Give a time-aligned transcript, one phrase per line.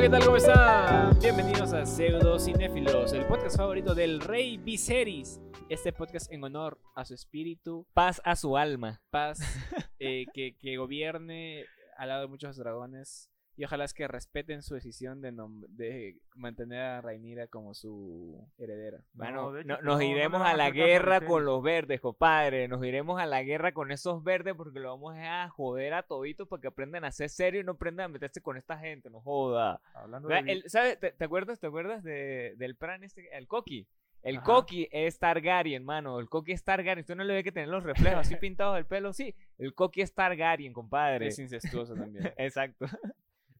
[0.00, 0.24] Hola, ¿qué tal?
[0.24, 1.18] ¿Cómo están?
[1.18, 5.42] Bienvenidos a Pseudo Cinéfilos, el podcast favorito del Rey Viserys.
[5.68, 9.02] Este podcast en honor a su espíritu, Paz a su alma.
[9.10, 9.40] paz,
[9.98, 11.66] eh, que, que gobierne
[11.98, 13.29] al lado de muchos dragones.
[13.60, 15.32] Y ojalá es que respeten su decisión de,
[15.68, 19.02] de mantener a Rhaenyra como su heredera.
[19.12, 22.68] Bueno, no- no, nos iremos a la guerra con los verdes, compadre.
[22.68, 26.48] Nos iremos a la guerra con esos verdes porque lo vamos a joder a toditos
[26.48, 29.20] para que aprendan a ser serios y no aprendan a meterse con esta gente, no
[29.20, 29.82] joda.
[29.92, 30.52] Hablando Vea, de...
[30.52, 30.98] el- ¿sabes?
[30.98, 31.60] ¿Te, te acuerdas?
[31.60, 33.28] ¿Te acuerdas de, del plan este?
[33.36, 33.86] El Coqui.
[34.22, 34.44] El Ajá.
[34.46, 36.18] Coqui es Targaryen, mano.
[36.18, 37.00] El Coqui es Targaryen.
[37.02, 39.12] Usted no le ve que tener los reflejos así pintados del pelo.
[39.12, 41.26] Sí, el Coqui es Targaryen, compadre.
[41.26, 42.32] Es incestuoso también.
[42.38, 42.86] Exacto.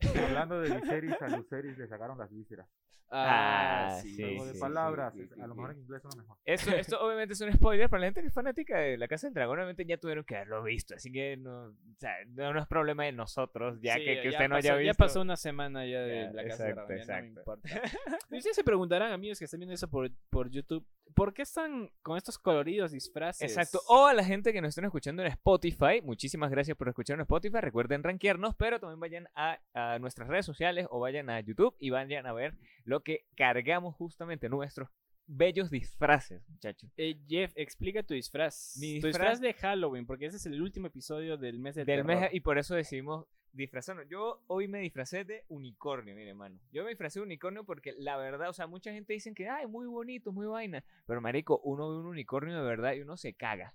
[0.09, 2.67] Hablando de Viserys, a Lucerys le sacaron las vísceras.
[3.13, 5.61] Ah, sí, Juego de sí, palabras, sí, es- sí, a lo sí.
[5.61, 6.39] mejor en inglés son mejor.
[6.45, 9.27] Esto, esto obviamente es un spoiler para la gente que es fanática de la Casa
[9.27, 9.59] del Dragón.
[9.59, 10.95] Obviamente ya tuvieron que haberlo visto.
[10.95, 14.29] Así que no, o sea, no, no es problema de nosotros, ya Sí, que, que
[14.29, 14.87] usted no haya visto.
[14.93, 17.29] Ya pasó una semana ya de Ya, la casa de exacto, Dragón, ya no me
[17.29, 17.41] exacto.
[17.41, 17.69] importa.
[18.31, 21.91] Y ustedes se preguntarán, amigos que están viendo eso por, por YouTube, ¿por qué están
[22.03, 23.43] con estos coloridos disfraces?
[23.51, 23.81] Exacto.
[23.89, 27.23] O a la gente que nos estén escuchando en Spotify, muchísimas gracias por escuchar en
[27.23, 27.59] Spotify.
[27.61, 31.91] Recuerden rankearnos, pero también vayan a, a nuestras redes sociales o vayan a YouTube y
[31.91, 32.55] vayan a ver
[32.85, 34.89] lo que cargamos justamente nuestros
[35.27, 36.91] bellos disfraces, muchachos.
[36.97, 38.77] Eh, Jeff, explica tu disfraz.
[38.81, 42.05] Mi tu disfraz- de Halloween, porque ese es el último episodio del mes del, Del
[42.05, 42.21] terror.
[42.23, 44.07] mes y por eso decidimos disfrazarnos.
[44.09, 46.59] Yo hoy me disfracé de unicornio, mire, hermano.
[46.73, 49.67] Yo me disfracé de unicornio porque la verdad, o sea, mucha gente dice que, ay,
[49.67, 50.85] muy bonito, muy vaina.
[51.07, 53.75] Pero, marico, uno ve un unicornio de verdad y uno se caga.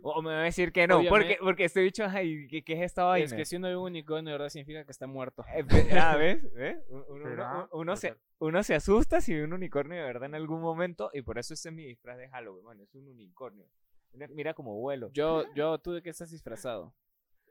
[0.00, 1.38] O, me va a decir que no, porque, Obviamente.
[1.42, 3.26] porque este bicho, ay, ¿qué, qué es esta vaina?
[3.26, 5.44] Es que si uno ve un unicornio, de verdad significa que está muerto.
[5.54, 5.64] Eh,
[6.00, 6.42] ah, ¿ves?
[6.54, 6.78] ¿Ves?
[7.72, 11.22] Uno, se, uno se asusta si ve un unicornio de verdad en algún momento y
[11.22, 12.82] por eso ese es mi disfraz de Halloween, mano.
[12.82, 13.66] Es un unicornio.
[14.12, 15.10] Mira, mira como vuelo.
[15.12, 16.94] Yo, yo, ¿tú de qué estás disfrazado?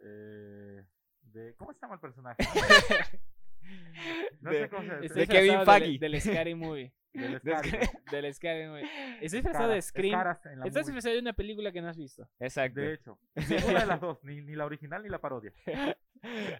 [0.03, 0.83] Eh,
[1.21, 2.37] de, ¿Cómo se llama el personaje?
[4.41, 5.99] No De- sé cómo se Estoy de Kevin del- Feige.
[5.99, 6.91] Del, Scary Movie.
[7.13, 7.41] Del
[8.69, 8.89] Movie.
[9.21, 10.11] Estoy disfrazado de Scream.
[10.19, 12.27] la Estás disfrazado de una película que no has visto.
[12.39, 12.79] Exacto.
[12.79, 15.53] De hecho, ninguna de las dos, ni, ni la original ni la parodia.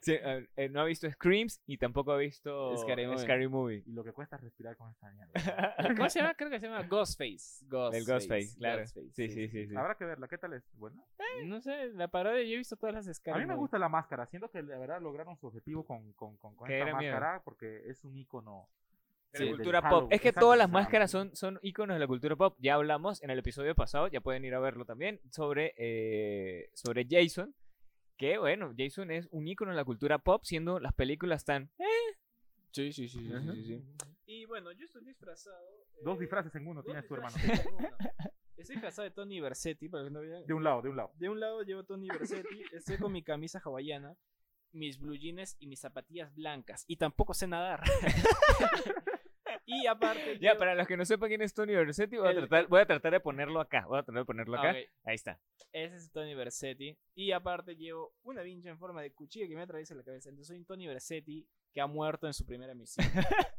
[0.01, 3.19] Sí, eh, eh, no ha visto Screams y tampoco ha visto Scary Movie.
[3.19, 3.83] Scary Movie.
[3.85, 5.31] Y lo que cuesta es respirar con esta mierda.
[5.95, 6.33] ¿Cómo se llama?
[6.33, 7.63] Creo que se llama Ghostface.
[7.67, 7.97] Ghostface.
[7.99, 8.87] El Ghostface, claro.
[8.87, 9.67] Sí, sí, sí.
[9.67, 9.75] sí.
[9.75, 10.63] Habrá que verla, ¿qué tal es?
[10.77, 11.05] Bueno,
[11.45, 13.87] No sé, la parodia, yo he visto todas las Scary a mí me gusta la
[13.87, 17.13] máscara, siento que de verdad lograron su objetivo con, con, con, con esta miedo.
[17.13, 18.67] máscara porque es un icono
[19.33, 19.89] Sí, la cultura pop.
[19.91, 22.57] Halloween, Es que exacto, todas las máscaras son, son iconos de la cultura pop.
[22.59, 27.07] Ya hablamos en el episodio pasado, ya pueden ir a verlo también, sobre, eh, sobre
[27.09, 27.55] Jason.
[28.17, 31.71] Que bueno, Jason es un icono de la cultura pop, siendo las películas tan.
[32.71, 33.83] Sí, sí, sí, sí, sí, sí.
[34.25, 35.57] Y bueno, yo estoy disfrazado.
[36.03, 37.35] Dos eh, disfraces en uno tienes tu hermano.
[38.55, 40.45] Estoy disfrazado de Tony Versetti, para que no vean.
[40.45, 41.11] De un lado, de un lado.
[41.15, 44.15] De un lado llevo Tony Versetti, estoy con mi camisa hawaiana,
[44.71, 46.85] mis blue jeans y mis zapatillas blancas.
[46.87, 47.81] Y tampoco sé nadar.
[49.71, 50.37] y aparte.
[50.39, 52.85] Ya, para los que no sepan quién es Tony Versetti, voy a, tratar, voy a
[52.85, 53.85] tratar de ponerlo acá.
[53.87, 54.71] Voy a tratar de ponerlo acá.
[54.71, 55.09] Ah.
[55.09, 55.39] Ahí está.
[55.71, 56.97] Ese es Tony Versetti.
[57.15, 60.29] Y aparte llevo una vincha en forma de cuchillo que me atraviesa la cabeza.
[60.29, 63.05] Entonces soy un Tony Versetti que ha muerto en su primera misión.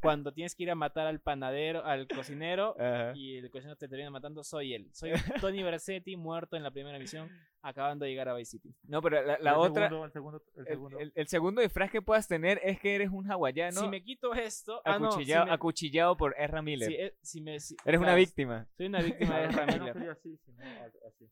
[0.00, 3.12] Cuando tienes que ir a matar al panadero, al cocinero, Ajá.
[3.14, 4.90] y el cocinero te termina matando, soy él.
[4.92, 7.30] Soy Tony Versetti muerto en la primera misión,
[7.62, 8.74] acabando de llegar a Vice City.
[8.84, 9.88] No, pero la, la El otra.
[9.88, 10.98] segundo, el segundo, el segundo.
[10.98, 14.34] el- el segundo disfraz que puedas tener es que eres un hawaiano Si me quito
[14.34, 16.88] esto, ah, no, si acuchillado, me- acuchillado por Ezra Miller.
[16.88, 18.66] si, eh, si me- si- eres o una víctima.
[18.76, 19.92] Soy una víctima de Ezra no Miller.
[19.94, 20.38] sería así,
[21.06, 21.30] así.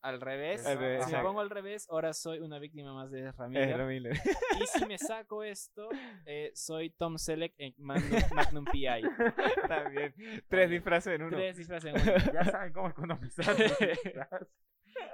[0.00, 0.64] Al revés.
[0.66, 3.32] Al revés, si me pongo al revés, ahora soy una víctima más de.
[3.48, 4.16] Miller.
[4.60, 5.88] Y si me saco esto,
[6.24, 9.02] eh, soy Tom Selleck en Magnum, Magnum PI.
[9.68, 10.14] También.
[10.48, 11.36] Tres disfraces en uno.
[11.36, 12.32] Tres disfraces en uno.
[12.32, 13.56] Ya saben cómo economizar.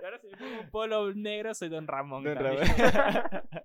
[0.05, 2.25] ahora si me pongo un polo negro, soy Don Ramón.
[2.25, 2.37] Don.
[2.37, 2.61] Ramón.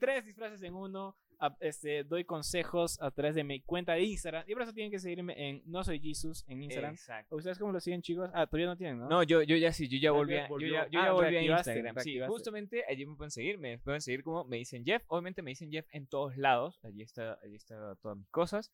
[0.00, 1.16] Tres disfraces en uno.
[1.46, 4.44] A- Este, doy consejos a través de mi cuenta de Instagram.
[4.46, 6.92] Y por eso tienen que seguirme en No Soy Jesus en Instagram.
[6.94, 7.36] Exacto.
[7.36, 8.30] ¿Ustedes cómo lo siguen, chicos?
[8.34, 9.08] Ah, todavía no tienen, ¿no?
[9.08, 11.36] No, yo, yo ya sí, yo ya volví, a, yo ya, yo Ah, ya volví
[11.36, 11.96] a Instagram.
[11.98, 15.02] Sí, justamente allí me pueden seguir, me pueden seguir como me dicen Jeff.
[15.08, 16.78] Obviamente me dicen Jeff en todos lados.
[16.84, 18.70] Allí está, allí está todas mis cosas.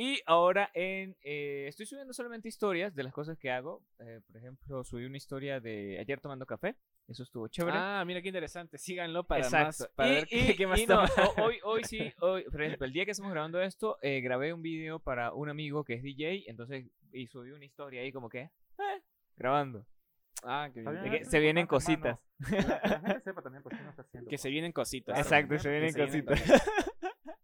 [0.00, 3.82] Y ahora en, eh, estoy subiendo solamente historias de las cosas que hago.
[3.98, 6.76] Eh, por ejemplo, subí una historia de ayer tomando café.
[7.08, 7.76] Eso estuvo chévere.
[7.76, 8.78] Ah, mira qué interesante.
[8.78, 9.66] Síganlo para Exacto.
[9.66, 9.90] más.
[9.96, 11.02] Para y, ver y- qué, qué más y no,
[11.38, 14.62] hoy, hoy sí, hoy, por ejemplo, el día que estamos grabando esto, eh, grabé un
[14.62, 18.42] video para un amigo que es DJ, entonces, y subí una historia ahí como que,
[18.42, 19.02] eh,
[19.36, 19.84] grabando.
[20.44, 20.86] Ah, bien.
[20.86, 22.20] bien, que es se vienen cositas.
[22.48, 24.30] Que la, que la gente sepa también qué uno está haciendo.
[24.30, 25.18] Que se vienen cositas.
[25.18, 26.40] Exacto, se vienen cositas.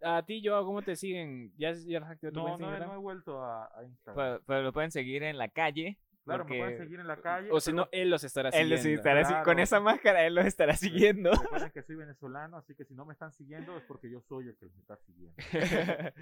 [0.05, 1.53] A ti, yo, ¿cómo te siguen?
[1.57, 3.03] ¿Ya, ya has activado tu No, no, de no he Instagram?
[3.03, 4.15] vuelto a, a Instagram.
[4.27, 7.49] Pero, pero lo pueden seguir en la calle Claro, me pueden seguir en la calle.
[7.53, 9.01] O si no, él los estará Él los siguiendo.
[9.03, 9.61] estará así- con Claro.
[9.63, 11.31] esa máscara, él los estará siguiendo.
[11.33, 14.49] Recuerden que soy venezolano, así que si no me están siguiendo es porque yo soy
[14.49, 15.35] el que los está siguiendo.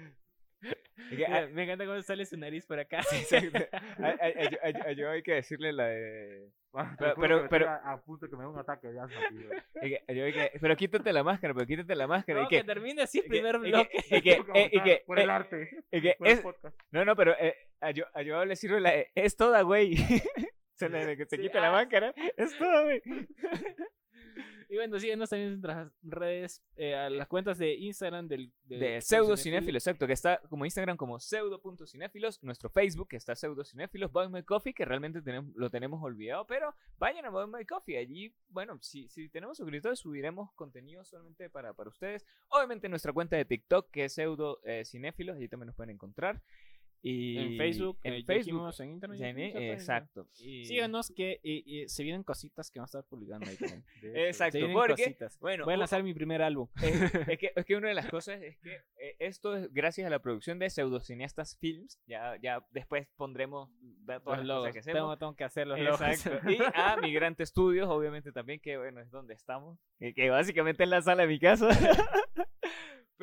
[1.11, 3.01] Mira, ah, me encanta cómo sale su nariz por acá.
[3.99, 6.49] yo- yo hay que decirle la de...
[6.97, 9.49] Pero- pero- pero- a, a punto de que me dé un ataque de asma, tío.
[10.07, 10.25] yo
[10.59, 12.39] pero quítate la máscara, pero quítate la máscara.
[12.41, 13.97] No, y que, que termine así el primer bloque.
[14.09, 15.69] y que- eh, y que- por el eh, arte.
[15.91, 16.43] y que por el es-.
[16.91, 18.93] No, no, pero eh, a, yo, a Joao le sirve la...
[19.13, 19.95] Es toda, güey.
[20.75, 21.71] Se le de que se Sí, quite la ah.
[21.73, 22.13] máscara.
[22.35, 23.01] Es toda, güey.
[24.73, 28.51] Y bueno, síguenos también en nuestras redes, eh, a las cuentas de Instagram del...
[28.63, 33.63] De pseudo cinéfilo, exacto, que está como Instagram como pseudo.cinéfilos, nuestro Facebook que está pseudo
[33.63, 37.63] cinéfilos, Buy My Coffee, que realmente tenemos, lo tenemos olvidado, pero vayan a Buy My
[37.67, 43.13] Coffee, allí, bueno, si, si tenemos suscriptores subiremos contenido solamente para, para ustedes, obviamente nuestra
[43.13, 46.41] cuenta de TikTok que es pseudo eh, cinéfilos, allí también nos pueden encontrar.
[47.05, 49.37] Y En Facebook, en eh, Facebook, en Internet.
[49.55, 50.27] está, exacto.
[50.39, 53.83] Y- Síganos que eh, eh, se vienen cositas que vamos a estar publicando ahí también.
[54.15, 55.37] Exacto, porque, cositas.
[55.39, 56.69] bueno, Voy a lanzar mi primer álbum.
[56.81, 60.07] es, es que, es que una de las cosas es que eh, esto es gracias
[60.07, 61.99] a la producción de Pseudocineastas Films.
[62.07, 63.69] Ya, ya después pondremos
[64.05, 64.71] da- todas Los las cosas logos.
[64.73, 64.97] que hacemos.
[64.97, 65.99] Tengo, tengo que hacer los logos.
[66.01, 66.49] Exacto.
[66.49, 69.77] Y a Migrante Studios, obviamente también, que bueno, es donde estamos.
[69.99, 71.67] Que, que básicamente es la sala de mi casa.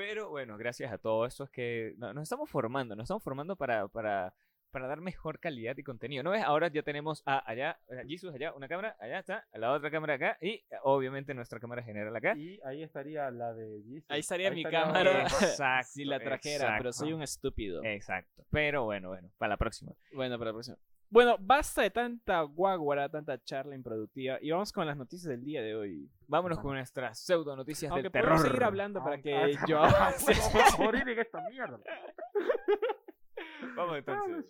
[0.01, 3.55] Pero bueno, gracias a todo esto es que no- nos estamos formando, nos estamos formando
[3.55, 4.33] para, para,
[4.71, 6.23] para dar mejor calidad y contenido.
[6.23, 6.43] ¿No ves?
[6.43, 9.91] Ahora ya tenemos a allá, a Jesus allá, una cámara, allá está, a la otra
[9.91, 12.35] cámara acá y obviamente nuestra cámara general acá.
[12.35, 14.07] Y ahí estaría la de Jesus.
[14.09, 17.85] Ahí estaría mi estaría cámara Exacto, si la trajera, pero soy un estúpido.
[17.85, 18.43] Exacto.
[18.51, 19.93] Pero bueno, bueno, para la próxima.
[20.15, 20.79] Bueno, para la próxima.
[21.11, 24.39] Bueno, basta de tanta guaguara, tanta charla improductiva.
[24.41, 26.09] Y vamos con las noticias del día de hoy.
[26.29, 28.53] Vámonos con nuestras pseudo noticias Aunque del podemos terror.
[28.53, 29.83] seguir hablando para que yo...
[30.79, 31.81] morir en esta mierda.
[33.77, 34.47] Vamos Ah, entonces.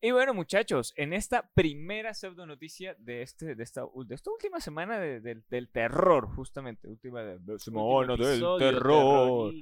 [0.00, 4.60] Y bueno, muchachos, en esta primera pseudo noticia de, este, de, esta, de esta última
[4.60, 7.82] semana de- del- del terror, justamente, última de, semana
[8.16, 9.52] del terror.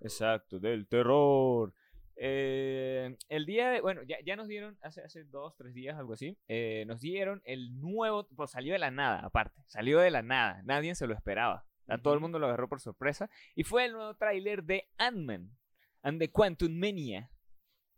[0.00, 1.72] Exacto, del terror.
[2.16, 6.12] Eh, el día de, bueno, ya, ya nos dieron, hace, hace dos, tres días, algo
[6.14, 10.22] así, eh, nos dieron el nuevo, pues salió de la nada, aparte, salió de la
[10.22, 13.84] nada, nadie se lo esperaba, a todo el mundo lo agarró por sorpresa, y fue
[13.86, 15.50] el nuevo tráiler de Ant-Man
[16.02, 17.30] and the Quantum Mania.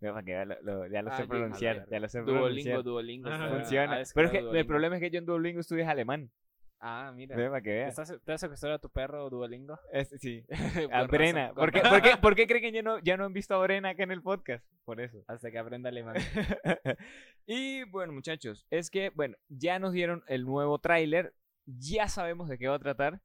[0.01, 2.83] Para que ya lo, lo- ya lo Ah, sé pronunciar, ya lo sé Duolingo, pronunciar.
[2.83, 3.29] Duolingo.
[3.31, 4.03] Ha Funciona.
[4.15, 4.67] Pero es que el Duolingo.
[4.69, 6.31] problema es que yo en Duolingo estudio alemán.
[6.79, 7.35] Ah, mira.
[7.35, 7.99] Ve, para que ¿Te, veas.
[7.99, 9.79] estás, ¿Te a acostar a tu perro Duolingo?
[9.93, 10.45] Este, sí.
[10.93, 11.53] A razón, Brena.
[11.55, 13.63] ¿Por qué, por, qué, por qué creen que ya no, ya no han visto a
[13.63, 14.63] Brena acá en el podcast?
[14.85, 15.25] Por eso.
[15.29, 16.17] Hasta que aprenda alemán.
[17.47, 21.33] y bueno, muchachos, es que, bueno, ya nos dieron el nuevo tráiler,
[21.65, 23.21] ya sabemos de qué va a tratar,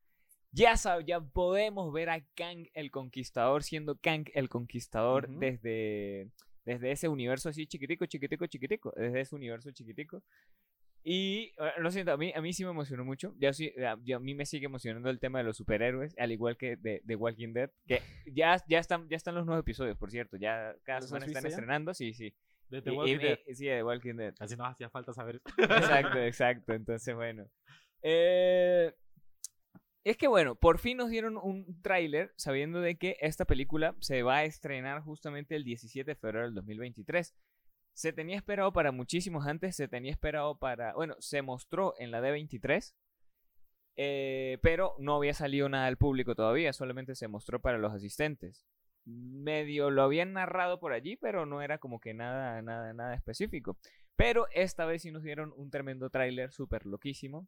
[0.52, 6.30] ya, sab- ya podemos ver a Kang el Conquistador siendo Kang el Conquistador desde,
[6.66, 10.24] desde ese universo así chiquitico, chiquitico, chiquitico, desde ese universo chiquitico.
[11.04, 13.34] Y eh, lo siento, a mí, a mí sí me emocionó mucho.
[13.40, 16.32] Ya, sí, a, ya a mí me sigue emocionando el tema de los superhéroes, al
[16.32, 17.72] igual que de, de Walking Dead.
[17.88, 20.38] Que ya, ya, están, ya están los nuevos episodios, por cierto.
[20.38, 21.56] Ya cada ¿Los semana están visto ya?
[21.56, 22.32] estrenando, sí, sí.
[22.70, 23.40] De The Walking y- Dead.
[23.48, 24.36] y- sí, de Walking Dead.
[24.40, 25.42] Así nos hacía falta saber.
[25.58, 26.74] Exacto, exacto.
[26.74, 27.48] Entonces, bueno.
[28.04, 28.94] Eh,
[30.04, 34.24] es que bueno, por fin nos dieron un tráiler sabiendo de que esta película se
[34.24, 37.36] va a estrenar justamente el 17 de febrero del 2023.
[37.94, 42.22] Se tenía esperado para muchísimos antes, se tenía esperado para, bueno, se mostró en la
[42.22, 42.96] D23,
[43.98, 48.66] eh, pero no había salido nada al público todavía, solamente se mostró para los asistentes.
[49.06, 53.78] Medio lo habían narrado por allí, pero no era como que nada, nada, nada específico.
[54.16, 57.48] Pero esta vez sí nos dieron un tremendo tráiler súper loquísimo,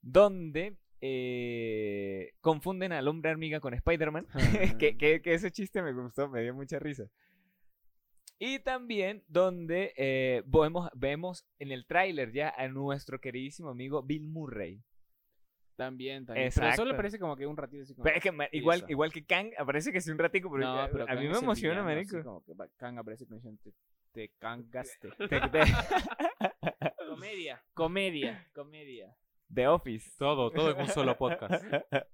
[0.00, 4.26] donde eh, confunden al hombre hormiga con Spider-Man,
[4.80, 7.04] que, que- que ese chiste me gustó, me dio mucha risa.
[8.38, 14.28] Y también donde eh, vemos, vemos en el tráiler ya a nuestro queridísimo amigo Bill
[14.28, 14.82] Murray.
[15.76, 16.50] También, también.
[16.54, 16.82] Pero Exacto.
[16.82, 18.04] solo parece como que un ratito así como...
[18.04, 18.86] Pero es que ma- igual, eso.
[18.90, 21.26] igual que Kang, aparece que sí un ratico, pero, No, a- pero a Kang mí
[21.26, 22.22] es me emociona, así marico.
[22.22, 23.72] como que Kang aparece como diciendo, te,
[24.12, 25.08] te cangaste.
[25.10, 25.60] Te- te-
[27.08, 29.16] comedia, comedia, comedia.
[29.52, 30.10] The Office.
[30.18, 31.64] Todo, todo en un solo podcast.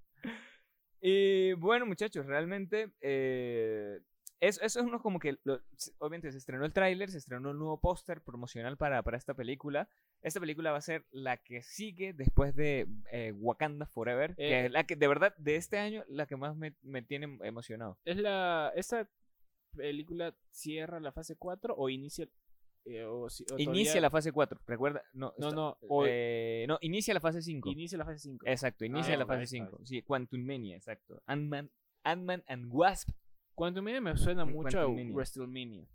[1.00, 4.00] y bueno, muchachos, realmente eh,
[4.40, 5.60] eso, eso es uno como que, lo-
[5.98, 9.88] obviamente se estrenó el tráiler, se estrenó el nuevo póster promocional para, para esta película.
[10.22, 14.66] Esta película va a ser la que sigue después de eh, Wakanda Forever, que Eh,
[14.66, 17.98] es la que de verdad de este año la que más me, me tiene emocionado.
[18.04, 18.72] ¿Es la...
[18.74, 19.08] ¿Esta
[19.76, 22.26] película cierra la fase 4 o inicia...
[22.86, 26.04] eh, o si- o Inicia todavía- la fase 4, recuerda, no, No, está- no, o-
[26.06, 27.70] eh, no, inicia la fase 5.
[27.70, 28.46] Inicia la fase 5.
[28.46, 29.80] Exacto, inicia Ah, la ok, fase está 5.
[29.84, 31.20] Sí, Quantum Mania, exacto.
[31.26, 31.70] Ant-Man
[32.04, 33.08] Ant-Man and Wasp
[33.56, 34.86] Quantumania me suena Un mucho a.
[34.86, 35.88] WrestleMania.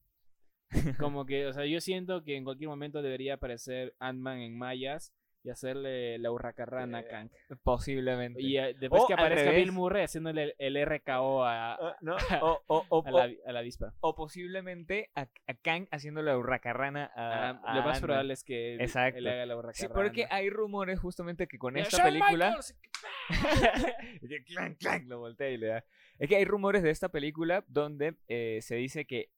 [1.00, 5.14] Como que, o sea, yo siento que en cualquier momento debería aparecer Ant-Man en mayas
[5.44, 7.30] y hacerle la hurracarrana a Eh, Kang.
[7.64, 8.42] Posiblemente.
[8.42, 9.52] Y eh, después o que aparezca.
[9.52, 12.16] Bill Murray haciéndole el, el RKO a, Ah, no,
[12.68, 13.94] o, a, la, a la avispa.
[14.02, 18.76] o posiblemente a, a Kang haciendo la hurracarrana a, Ah, lo más probable es que
[18.76, 19.18] Exacto.
[19.20, 19.88] él haga la hurracarrana.
[19.88, 22.58] Sí, porque hay rumores justamente que con esta película.
[24.22, 25.86] Y que clank, clank, lo voltea y le da.
[26.20, 29.30] Es que hay rumores de esta película donde eh, se dice que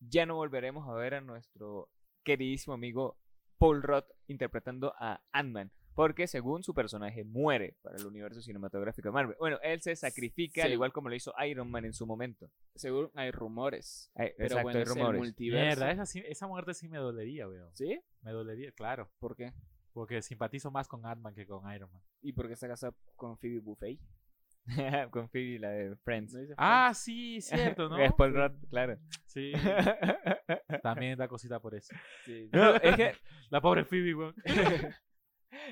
[0.00, 1.88] ya no volveremos a ver a nuestro
[2.24, 3.16] queridísimo amigo
[3.62, 5.70] Paul Rudd interpretando a Ant-Man.
[5.94, 9.36] Porque según su personaje muere para el universo cinematográfico de Marvel.
[9.38, 12.50] Bueno, él se sacrifica al igual como lo hizo Iron Man en su momento.
[12.74, 14.10] Seguro hay rumores.
[14.16, 15.20] Ay, Pero exacto, bueno, hay es el rumores.
[15.20, 15.80] multiverso.
[15.84, 17.70] Mierda, esa, esa muerte sí me dolería, weón.
[17.74, 18.00] ¿Sí?
[18.22, 19.10] Me dolería, claro.
[19.20, 19.52] ¿Por qué?
[19.92, 22.02] Porque simpatizo más con Ant-Man que con Iron Man.
[22.22, 24.00] ¿Y por qué está casado con Phoebe Buffet?
[25.10, 26.32] Con Phoebe, la de Friends.
[26.34, 27.98] ¿No dice Ah, sí, cierto, ¿no?
[27.98, 28.96] Es Paul Rudd, claro.
[29.26, 29.52] Sí,
[30.82, 31.94] también da cosita por eso.
[32.24, 32.24] Friends?
[32.24, 32.48] Sí.
[32.52, 33.12] No, es que
[33.50, 34.34] La pobre Phoebe, weón.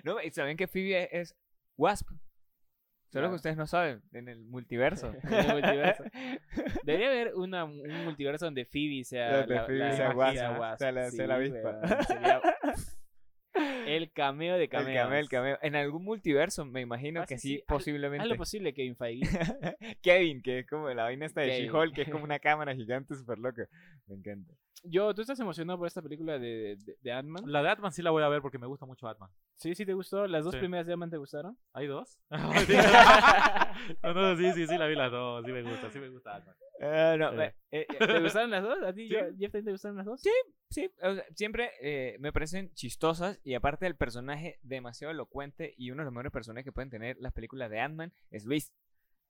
[0.04, 1.36] No, y saben que Phoebe es, es
[1.76, 2.08] Wasp.
[2.08, 3.28] Solo Claro.
[3.30, 5.12] que ustedes no saben, en el multiverso.
[5.24, 6.04] En el multiverso.
[6.84, 10.36] Debería haber una, un multiverso donde Phoebe sea Donde la, Phoebe la- sea la Wasp,
[10.80, 12.02] la- avispa.
[12.04, 12.40] sería-
[13.96, 15.02] El cameo de El cameos.
[15.04, 15.58] cameo, el cameo.
[15.62, 18.22] En algún multiverso, me imagino Ah, que sí, posiblemente.
[18.22, 19.20] Haz lo posible, Kevin Feige.
[20.02, 21.62] Kevin, que es como la vaina esta de.
[21.62, 23.66] She-Hulk, que es como una cámara gigante súper loca.
[24.06, 24.52] Me encanta.
[24.82, 27.44] Yo, ¿tú estás emocionado por esta película de, de, de Ant-Man?
[27.46, 29.30] La de Ant-Man sí la voy a ver porque me gusta mucho Ant-Man.
[29.56, 30.26] ¿Sí, sí te gustó?
[30.26, 30.58] ¿Las dos Sí.
[30.58, 31.58] primeras de Ant-Man te gustaron?
[31.74, 32.18] ¿Hay dos?
[34.02, 35.44] no, no, sí, sí, sí, la vi las dos.
[35.44, 36.56] Sí me gusta, sí me gusta Ant-Man.
[36.82, 37.36] Ah, no, Sí.
[37.42, 38.82] eh, eh, ¿Te gustaron las dos?
[38.82, 39.12] ¿A ti, Sí.
[39.14, 40.20] yo- Jeff, te gustaron las dos?
[40.22, 40.30] Sí.
[40.70, 45.90] sí, o sea, siempre eh, me parecen chistosas y aparte del personaje demasiado elocuente y
[45.90, 48.72] uno de los mejores personajes que pueden tener las películas de Ant-Man es Luis.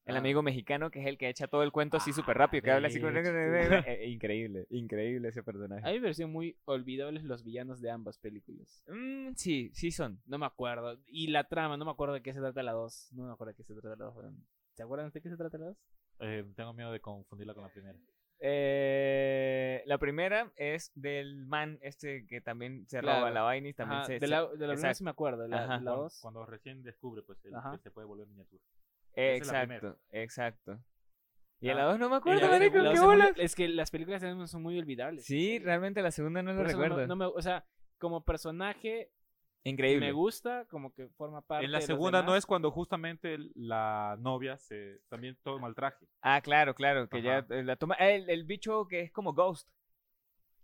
[0.07, 0.19] El Ah.
[0.19, 2.77] amigo mexicano que es el que echa todo el cuento así súper rápido, que Ah,
[2.77, 5.83] habla así hecho, Eh, increíble, increíble ese personaje.
[5.87, 8.83] A mí me parecieron muy olvidables los villanos de ambas películas.
[8.89, 10.21] Mm, sí, sí son.
[10.27, 10.99] No me acuerdo.
[11.07, 13.11] Y la trama, no me acuerdo de qué se trata la 2.
[13.13, 14.15] No me acuerdo de qué se trata la 2.
[14.75, 15.77] ¿Se acuerdan de qué se trata la 2?
[16.21, 17.99] Eh, tengo miedo de confundirla con la primera.
[18.43, 23.35] Eh, la primera es del man este que también se roba Claro.
[23.35, 24.19] la vaina y también Ajá, se...
[24.19, 25.47] de la, de la primera sí me acuerdo.
[25.47, 26.19] La, la Cuando, 2.
[26.23, 28.63] cuando recién descubre, pues, el, que se puede volver miniatura.
[29.15, 30.79] Eh, la exacto, exacto.
[31.61, 31.81] Y en Ah.
[31.81, 33.33] la dos no me acuerdo, la marico, qué la bolas.
[33.37, 35.25] Es que las películas son muy olvidables.
[35.27, 37.07] Sí, realmente la segunda no me- recuerdo.
[37.07, 37.67] no me- o sea,
[37.99, 39.11] como personaje
[39.65, 40.07] Increíble.
[40.07, 43.37] me gusta, como que forma parte En la de los segunda no es cuando justamente
[43.55, 46.07] la novia se también toma el traje.
[46.23, 47.55] Ah, claro, claro, que ya Ajá.
[47.63, 47.95] la toma...
[47.97, 49.69] El, el bicho que es como Ghost.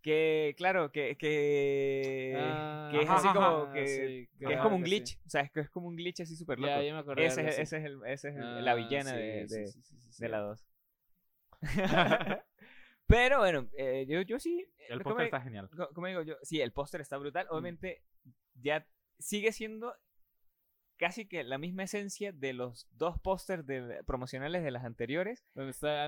[0.07, 1.17] Que, claro, que...
[1.19, 3.87] Que, Ah, que es Ajá, así como ah, que...
[3.89, 5.09] sí, que es como un glitch.
[5.09, 5.19] sí.
[5.27, 6.69] O sea, es que es como un glitch así súper loco.
[6.69, 7.27] Ya, ya me acordé.
[7.27, 10.45] ese, es, ese el, ese es la Ah, villana sí, de, de, la sí.
[10.45, 10.67] 2.
[13.09, 14.61] Pero bueno, eh, yo, yo sí.
[14.79, 15.69] eh, El póster está genial.
[15.77, 17.21] co- como digo yo, sí, el póster está Mm.
[17.23, 17.47] brutal.
[17.51, 18.03] Obviamente,
[18.55, 18.87] ya
[19.19, 19.93] sigue siendo
[20.97, 25.45] casi que la misma esencia de los dos pósters de- promocionales de las anteriores.
[25.55, 26.07] Donde está.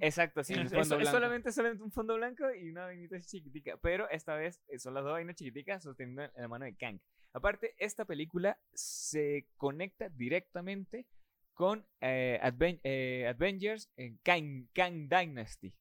[0.00, 0.54] Exacto, sí.
[0.54, 3.76] Es, fondo es- solamente, solamente un fondo blanco y una vainita chiquitica.
[3.78, 6.98] Pero esta vez eh, son las dos vainas chiquiticas sosteniendo en la mano de Kang.
[7.32, 11.06] Aparte, esta película se conecta directamente
[11.52, 15.72] con eh, Adven- eh, Avengers en Kang, Kang Dynasty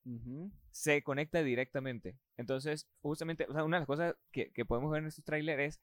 [0.71, 2.15] se conecta directamente.
[2.37, 5.61] Entonces, justamente, o sea, una de las cosas que, que podemos ver en estos trailers
[5.77, 5.81] es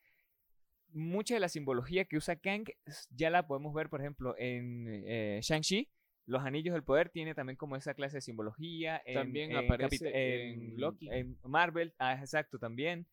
[0.93, 2.65] mucha de la simbología que usa Kang,
[3.11, 5.89] ya la podemos ver, por ejemplo, en eh, Shang-Chi.
[6.27, 9.03] Los anillos del poder tiene también como esa clase de simbología.
[9.05, 11.09] en- También en aparece en Loki.
[11.11, 13.07] En Marvel, ah, exacto, también.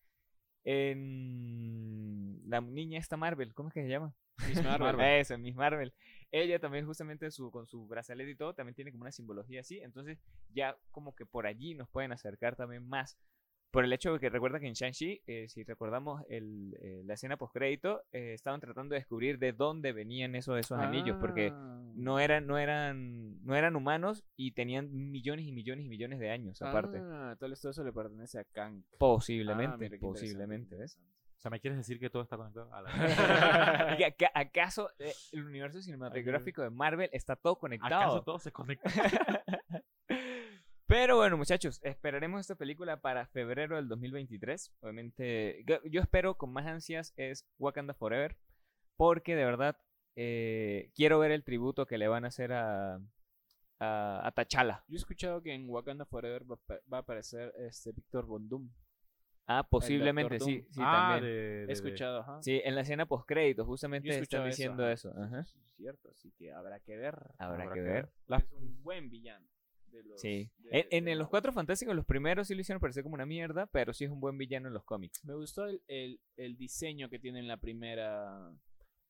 [0.64, 4.14] En la niña esta Marvel, ¿cómo es que se llama?
[4.48, 5.00] Miss Marvel.
[5.02, 5.94] Eso, Miss Marvel.
[6.32, 9.80] Ella también justamente su, con su brazalete y todo, también tiene como una simbología así.
[9.80, 10.20] Entonces
[10.54, 13.18] ya como que por allí nos pueden acercar también más.
[13.72, 17.16] Por el hecho de que recuerda que en Shang-Chi, eh, si recordamos el, eh, la
[17.16, 21.84] escena post-crédito, eh, estaban tratando de descubrir de dónde venían esos, esos anillos, porque Ah.
[21.96, 26.30] no eran, no, eran, no eran humanos y tenían millones y millones y millones de
[26.32, 27.00] años aparte.
[27.02, 28.84] Ah, todo eso le pertenece a Kang.
[28.98, 30.98] Posiblemente, Ah, mira, posiblemente, ¿ves?
[31.36, 32.74] O sea, ¿me quieres decir que todo está conectado?
[32.74, 32.90] A la-
[34.34, 37.96] ¿Acaso eh, el universo cinematográfico de Marvel está todo conectado?
[38.02, 38.90] ¿Acaso todo se conecta?
[40.88, 44.72] Pero bueno, muchachos, esperaremos esta película para febrero del 2023.
[44.80, 48.38] Obviamente, yo- espero con más ansias es Wakanda Forever,
[48.96, 49.78] porque de verdad
[50.16, 52.96] eh, quiero ver el tributo que le van a hacer a,
[53.80, 54.84] a, a T'Challa.
[54.88, 58.26] Yo he escuchado que en Wakanda Forever va, a pa- va a aparecer este Víctor
[58.26, 58.70] Bondum.
[59.46, 61.24] Ah, posiblemente sí, sí, ah, también.
[61.34, 62.42] de, de- He escuchado, ajá.
[62.42, 65.14] Sí, en la escena postcrédito, Yo justamente están diciendo eso.
[65.18, 65.44] ajá.
[65.46, 67.16] Sí, es cierto, así que habrá que ver.
[67.38, 68.10] Habrá, Habrá que que ver.
[68.28, 69.48] La- Es un buen villano.
[69.92, 70.20] De los.
[70.22, 70.52] Sí.
[70.58, 71.30] de- En, en los.
[71.30, 74.20] Cuatro Fantásticos, los primeros sí lo hicieron parecer como una mierda, pero sí es un
[74.20, 75.24] buen villano en los cómics.
[75.26, 78.52] Me gustó el, el, el diseño que tiene en la primera.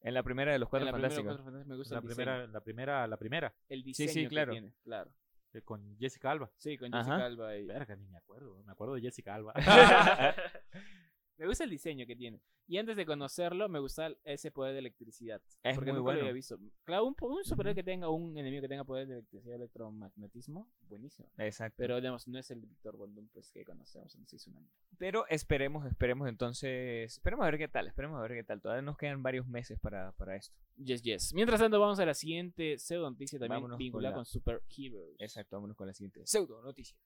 [0.02, 1.26] En la primera de los en Cuatro Fantásticos.
[1.26, 2.54] Cuatro Fantásticos me gusta La el primera, diseño.
[2.54, 4.52] la primera, la primera, El diseño sí, que claro.
[4.52, 5.12] tiene, claro.
[5.54, 6.52] eh, con Jessica Alba.
[6.58, 7.04] Sí, con Ajá.
[7.04, 8.64] Jessica Alba y- Verga, ni me acuerdo.
[8.64, 9.54] Me acuerdo de Jessica Alba.
[11.38, 12.42] Me gusta el diseño que tiene.
[12.70, 15.42] Y antes de conocerlo, me gusta ese poder de electricidad.
[15.64, 16.20] Es porque muy nunca lo bueno.
[16.22, 16.60] había visto.
[16.84, 20.68] Claro, un, un superhéroe que tenga un enemigo que tenga poder de electricidad y electromagnetismo,
[20.90, 21.30] buenísimo.
[21.38, 21.76] Exacto.
[21.78, 24.76] Pero digamos, no es el Víctor Bondum pues, que conocemos, entonces es una mierda.
[24.98, 27.14] Pero esperemos, esperemos entonces.
[27.14, 28.60] Esperemos a ver qué tal, esperemos a ver qué tal.
[28.60, 30.54] Todavía nos quedan varios meses para, para esto.
[30.78, 31.34] Yes, yes.
[31.34, 35.16] Mientras tanto, vamos a la siguiente pseudo noticia también Vámonos con vinculada la- con, Superheroes.
[35.20, 36.98] Exacto, vámonos con la siguiente pseudo noticia.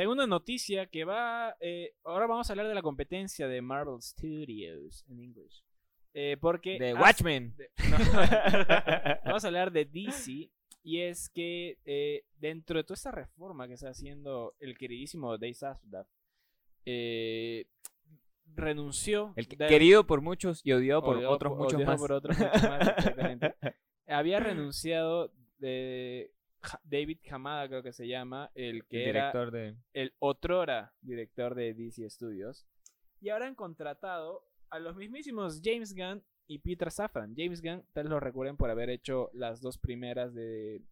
[0.00, 1.54] Segunda noticia que va.
[1.60, 5.62] eh, ahora vamos a hablar de la competencia de Marvel Studios en inglés.
[6.14, 6.78] Eh, porque.
[6.78, 7.54] De Watchmen.
[7.54, 7.98] de- no.
[9.26, 10.50] vamos a hablar de DC.
[10.82, 15.54] Y es que eh, dentro de toda esta reforma que está haciendo el queridísimo Dave
[16.86, 17.66] eh,
[18.54, 19.34] renunció.
[19.36, 22.00] El que- de- querido por muchos y odiado por odiado otros muchos más.
[22.00, 22.80] por otros muchos más.
[24.06, 26.32] Había renunciado de
[26.84, 29.76] David Hamada, creo que se llama, el que el era director de.
[29.92, 32.66] el otrora director de DC Studios.
[33.20, 37.34] Y ahora han contratado a los mismísimos James Gunn y Peter Safran.
[37.36, 40.82] James Gunn, tal vez lo recuerden por haber hecho las dos primeras de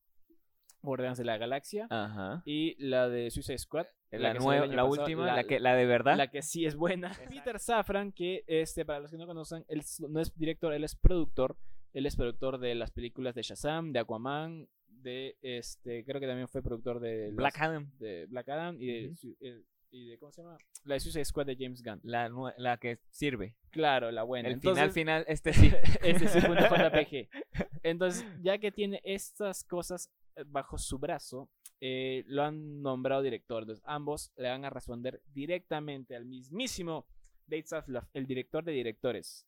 [0.83, 2.43] Guardianes de la Galaxia Ajá.
[2.45, 3.87] y la de Suicide Squad.
[4.11, 6.17] La, nueva, la pasado, última, la, que, la de verdad.
[6.17, 7.13] la que sí es buena.
[7.29, 10.95] Peter Safran, que este, para los que no conocen, él no es director, él es
[10.95, 11.57] productor.
[11.93, 14.69] Él es productor de las películas de Shazam, de Aquaman,
[15.02, 17.90] de este, creo que también fue productor de Black Adam.
[17.99, 20.59] de Black Adam y de, y de ¿cómo se llama?
[20.85, 22.00] La de Suicide Squad de James Gunn.
[22.02, 23.55] La, la que sirve.
[23.71, 24.49] Claro, la buena.
[24.49, 25.73] el Entonces, final, final, este sí.
[26.02, 27.28] este es su punto JPG.
[27.83, 31.50] Entonces, ya que tiene estas cosas eh, bajo su brazo,
[31.81, 33.62] eh, lo han nombrado director.
[33.62, 37.07] Entonces, ambos le van a responder directamente al mismísimo
[37.46, 39.46] Dave Zaslav, el director de directores.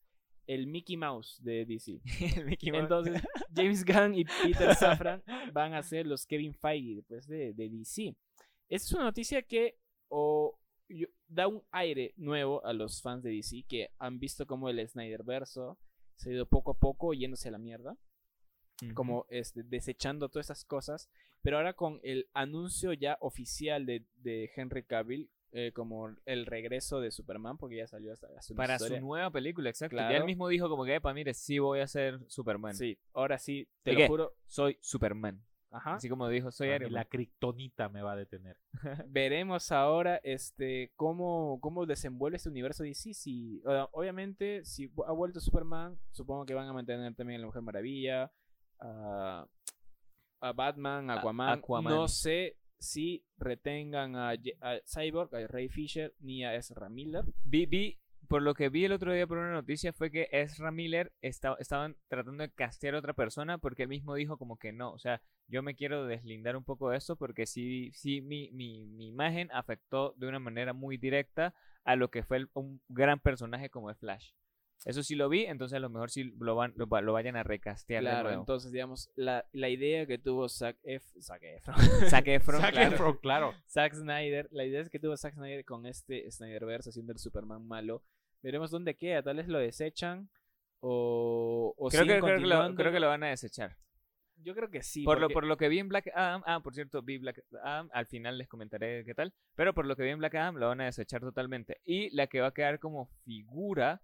[0.53, 2.01] El Mickey Mouse de DC.
[2.37, 2.83] El Mickey Mouse.
[2.83, 3.21] Entonces,
[3.55, 8.15] James Gunn y Peter Safran van a ser los Kevin Feige después de, de DC.
[8.69, 9.77] Esta es una noticia que
[10.09, 10.57] o,
[10.89, 14.85] yo- da un aire nuevo a los fans de DC que han visto como el
[14.87, 15.77] Snyder verso
[16.17, 17.97] se ha ido poco a poco yéndose a la mierda,
[18.93, 21.09] como este, desechando todas esas cosas,
[21.41, 27.01] pero ahora con el anuncio ya oficial de, de Henry Cavill eh, como el regreso
[27.01, 29.97] de Superman, porque ya salió hasta, una Para su nueva película, exacto.
[29.97, 30.15] Claro.
[30.15, 32.73] él mismo dijo como que, epa, mire, sí voy a ser Superman.
[32.73, 34.07] Sí, ahora sí, te ¿De lo qué?
[34.07, 34.35] juro.
[34.45, 35.43] Soy Superman.
[35.69, 35.95] Ajá.
[35.95, 38.57] Así como dijo, soy Iron la kriptonita me va a detener.
[39.07, 43.13] veremos ahora este cómo, cómo desenvuelve este universo DC.
[43.13, 43.61] Si,
[43.91, 48.31] obviamente, si ha vuelto Superman, supongo que van a mantener también a la Mujer Maravilla,
[48.79, 49.47] a,
[50.41, 51.15] a Batman, a.
[51.15, 51.93] Aquaman.
[51.93, 54.33] No sé si retengan a,
[54.85, 57.23] Cyborg, a Ray Fisher, ni a Ezra Miller.
[57.43, 60.71] Vi, vi, por lo que vi el otro día por una noticia fue que Ezra
[60.71, 64.71] Miller esta- estaban tratando de castear a otra persona porque él mismo dijo como que
[64.73, 68.49] no, o sea, yo me quiero deslindar un poco de esto porque sí, sí mi,
[68.51, 73.19] mi, mi imagen afectó de una manera muy directa a lo que fue un gran
[73.19, 74.31] personaje como el Flash.
[74.85, 77.35] Eso sí lo vi, entonces a lo mejor sí lo, van, lo, va- lo vayan
[77.35, 78.41] a recastear de Claro, nuevo.
[78.41, 81.75] entonces, digamos, la, la idea que tuvo Zac, Ef- Zac Efron,
[82.09, 82.95] Zac Efron, Zac claro.
[82.95, 83.53] Efron, claro.
[83.67, 87.67] Zack Snyder, la idea es que tuvo Zack Snyder con este Snyderverse haciendo el Superman
[87.67, 88.03] malo.
[88.41, 90.29] Veremos dónde queda, tal vez lo desechan
[90.79, 92.75] o, o Creo que, creo, que lo, continuando.
[92.75, 93.77] creo que lo van a desechar.
[94.43, 95.03] Yo creo que sí.
[95.03, 97.89] por, lo, por lo que vi en Black Adam, ah, por cierto, vi Black Adam,
[97.93, 100.67] al final les comentaré qué tal, pero por lo que vi en Black Adam lo
[100.69, 101.79] van a desechar totalmente.
[101.85, 104.01] Y la que va a quedar como figura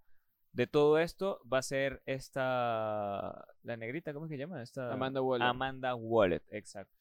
[0.57, 4.63] de todo esto va a ser esta, la negrita, ¿cómo es que se llama?
[4.63, 5.47] Esta, Amanda Waller.
[5.47, 6.96] Amanda Wallet, exacto.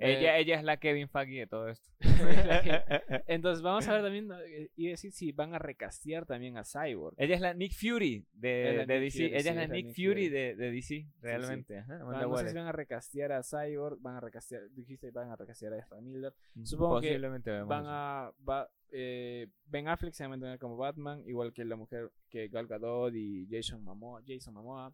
[0.00, 1.86] Eh, ella, ella es la Kevin Feige de todo esto.
[3.26, 4.28] Entonces vamos a ver también.
[4.46, 7.14] Eh, y decir si van a recastear también a Cyborg.
[7.18, 9.18] ella es la Nick Fury de, de DC.
[9.18, 10.28] Fury, ella sí, es la Nick Nick Fury, Fury.
[10.30, 11.78] De, de DC, realmente.
[11.78, 15.10] ajá, Amanda Van- no sé si van a recastear a Cyborg, van a recastear, dijiste
[15.10, 16.32] van a recastear a Ezra Miller.
[16.64, 20.76] supongo que Posiblemente veamos Van a, va, eh, Ben Affleck se va a mantener como
[20.76, 24.22] Batman, igual que la mujer que Gal Gadot y Jason Momoa.
[24.26, 24.92] Jason Momoa.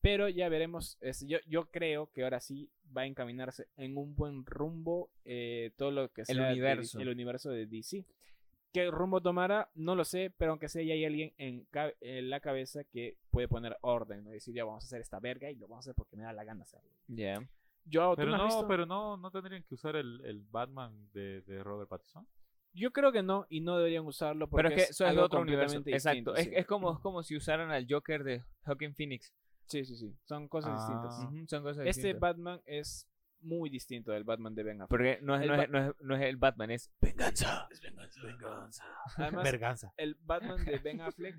[0.00, 0.96] Pero ya veremos.
[1.00, 5.72] es- yo, yo creo que ahora sí va a encaminarse en un buen rumbo eh,
[5.76, 7.00] todo lo que sea El universo.
[7.00, 8.04] El universo de DC.
[8.72, 9.68] ¿Qué rumbo tomará?
[9.74, 11.66] No lo sé, pero aunque sea ya hay alguien en,
[12.30, 14.30] la cabeza que puede poner orden, ¿no?
[14.30, 16.32] Decir, ya vamos a hacer esta verga y lo vamos a hacer porque me da
[16.32, 16.88] la gana hacerlo.
[17.08, 17.42] Ya.
[17.84, 18.68] Yo, ¿tú Pero no visto?
[18.68, 22.26] pero no, no tendrían que usar el, el Batman de, de Robert Pattinson.
[22.72, 25.24] Yo creo que no, y no deberían usarlo porque Pero es que eso es algo
[25.24, 25.74] otro universo.
[25.74, 26.32] completamente Exacto.
[26.34, 26.60] distinto, Es, sí.
[26.60, 29.34] es como, es como si usaran al Joker de Joaquin Phoenix.
[29.70, 30.14] Sí, sí, sí.
[30.24, 31.14] Son cosas distintas.
[31.18, 31.28] Ah.
[31.28, 32.20] Ujú, son cosas Este distintas.
[32.20, 33.06] Batman es
[33.40, 34.90] muy distinto del Batman de Ben Affleck.
[34.90, 37.68] Porque no es, el no, es, no, es, no es el Batman, es venganza.
[39.16, 39.94] Además, Verganza.
[39.96, 41.36] el Batman de Ben Affleck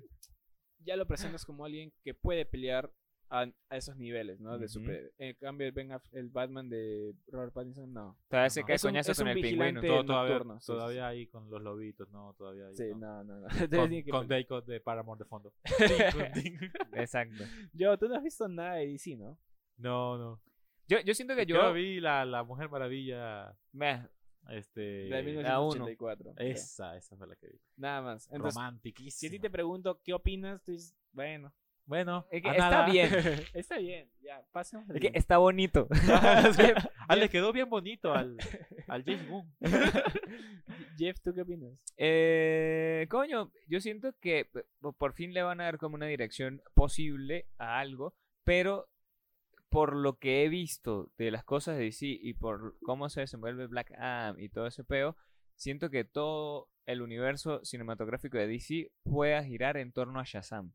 [0.80, 2.90] ya lo presentas como alguien que puede pelear
[3.34, 4.58] a, a esos niveles, ¿no?
[4.58, 5.12] De super.
[5.18, 8.18] En cambio, el, ben el Batman de Robert Pattinson, no.
[8.28, 8.66] Todavía se No.
[8.66, 9.94] cae Es un- coñazo es con un el vigilante pingüino.
[9.96, 12.76] Todo, todavía, nocturno, sí, sí, todavía ahí con los lobitos, no, todavía ahí.
[12.76, 13.24] Sí, no.
[13.24, 13.40] no, no.
[13.40, 13.48] no.
[14.10, 14.28] Con.
[14.28, 15.52] Daycott de Paramore de fondo.
[16.92, 17.44] Exacto.
[17.72, 19.38] Yo, tú no has visto nada de DC, ¿no?
[19.78, 20.40] no, no.
[20.88, 21.72] Yo, yo siento que Yo yo...
[21.72, 23.56] vi la, la Mujer Maravilla.
[23.72, 24.06] Meh,
[24.50, 25.08] Este.
[25.08, 25.86] La de la uno.
[25.86, 26.34] 1984.
[26.36, 26.44] ya.
[26.44, 27.58] Esa, esa fue la que vi.
[27.76, 28.28] Nada más.
[28.30, 28.60] Entonces,
[29.14, 31.52] si a ti te pregunto qué opinas, tú dices, bueno,
[31.84, 32.86] Bueno, Es que a está nada.
[32.86, 33.10] bien.
[33.54, 34.86] está bien, ya, pasemos.
[35.00, 35.88] que está bonito.
[37.08, 38.38] Ah, le quedó bien bonito al,
[38.88, 39.50] al James Boone.
[40.96, 41.72] Jeff, ¿tú qué opinas?
[41.96, 44.48] Eh, coño, yo siento que
[44.98, 48.14] por fin le van a dar como una dirección posible a algo,
[48.44, 48.88] pero
[49.68, 53.66] por lo que he visto de las cosas de DC y por cómo se desenvuelve
[53.66, 55.16] Black Adam y todo ese peo,
[55.56, 60.72] siento que todo el universo cinematográfico de DC pueda girar en torno a Shazam.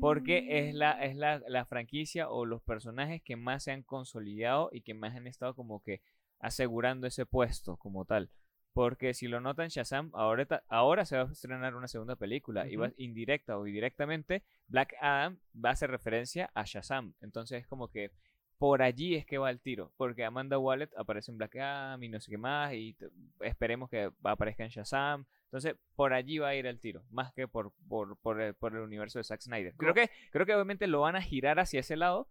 [0.00, 4.68] Porque es la, es la, la franquicia o los personajes que más se han consolidado
[4.72, 6.02] y que más han estado como que
[6.38, 8.30] asegurando ese puesto como tal.
[8.76, 12.76] Porque si lo notan, Shazam, ahora, ahora se va a estrenar una segunda película y
[12.76, 17.14] va indirecta o directamente, Black Adam va a hacer referencia a Shazam.
[17.22, 18.10] Entonces es como que
[18.58, 19.92] por allí es que va el tiro.
[19.96, 22.96] Porque Amanda Wallet aparece en Black Adam y no sé qué más y
[23.40, 25.24] esperemos que aparezca en Shazam.
[25.44, 28.74] Entonces, por allí va a ir el tiro, más que por, por, por, el, por
[28.74, 29.74] el universo de Zack Snyder.
[29.76, 32.28] Creo que, creo que obviamente lo van a girar hacia ese lado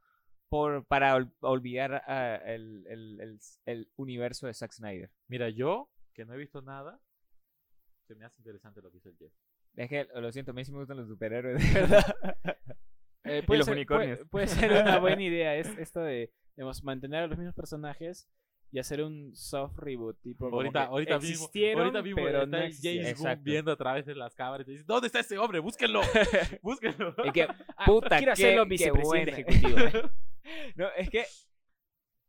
[0.49, 2.03] por, para ol- olvidar
[2.45, 5.09] el, el, el, el universo de Zack Snyder.
[5.27, 6.99] Mira, yo, que no he visto nada,
[8.07, 9.33] se me hace interesante lo que hizo el Jeff.
[9.75, 12.15] Es que, lo siento, a mí sí me gustan los superhéroes, de verdad.
[13.25, 14.17] Eh, Y puede los ser- unicornios.
[14.29, 18.29] Puede, puede ser una buena idea es, esto de digamos, mantener a los mismos personajes
[18.71, 20.19] y hacer un soft reboot.
[20.21, 23.19] Tipo, Ahorita, ahorita mismo, existieron, ahorita mismo pero está no James.
[23.19, 25.59] Gunn viendo a través de las cámaras y dice, ¿dónde está ese hombre?
[25.59, 26.01] Búsquenlo,
[26.61, 27.15] búsquenlo.
[27.23, 27.43] Es que,
[27.77, 29.77] Ah, puta, quiero hacerlo vicepresidente ejecutivo.
[30.75, 31.25] No, es que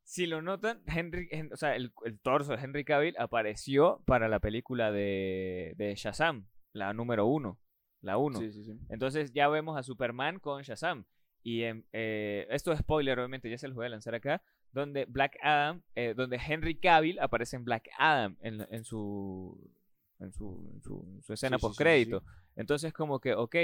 [0.04, 4.28] si lo notan, Henry, Hen- o sea, el, el torso de Henry Cavill apareció para
[4.28, 7.58] la película de, de Shazam, la número uno,
[8.06, 8.38] la uno.
[8.40, 8.78] Sí, sí, sí.
[8.88, 11.04] Entonces ya vemos a Superman con Shazam.
[11.42, 14.42] Y eh, esto es spoiler, obviamente, ya se los voy a lanzar acá.
[14.72, 19.70] Donde Black Adam, eh, donde Henry Cavill aparece en Black Adam en, su,
[20.18, 22.26] en su, en su, en su escena Sí.
[22.56, 23.54] Entonces, como que, ok,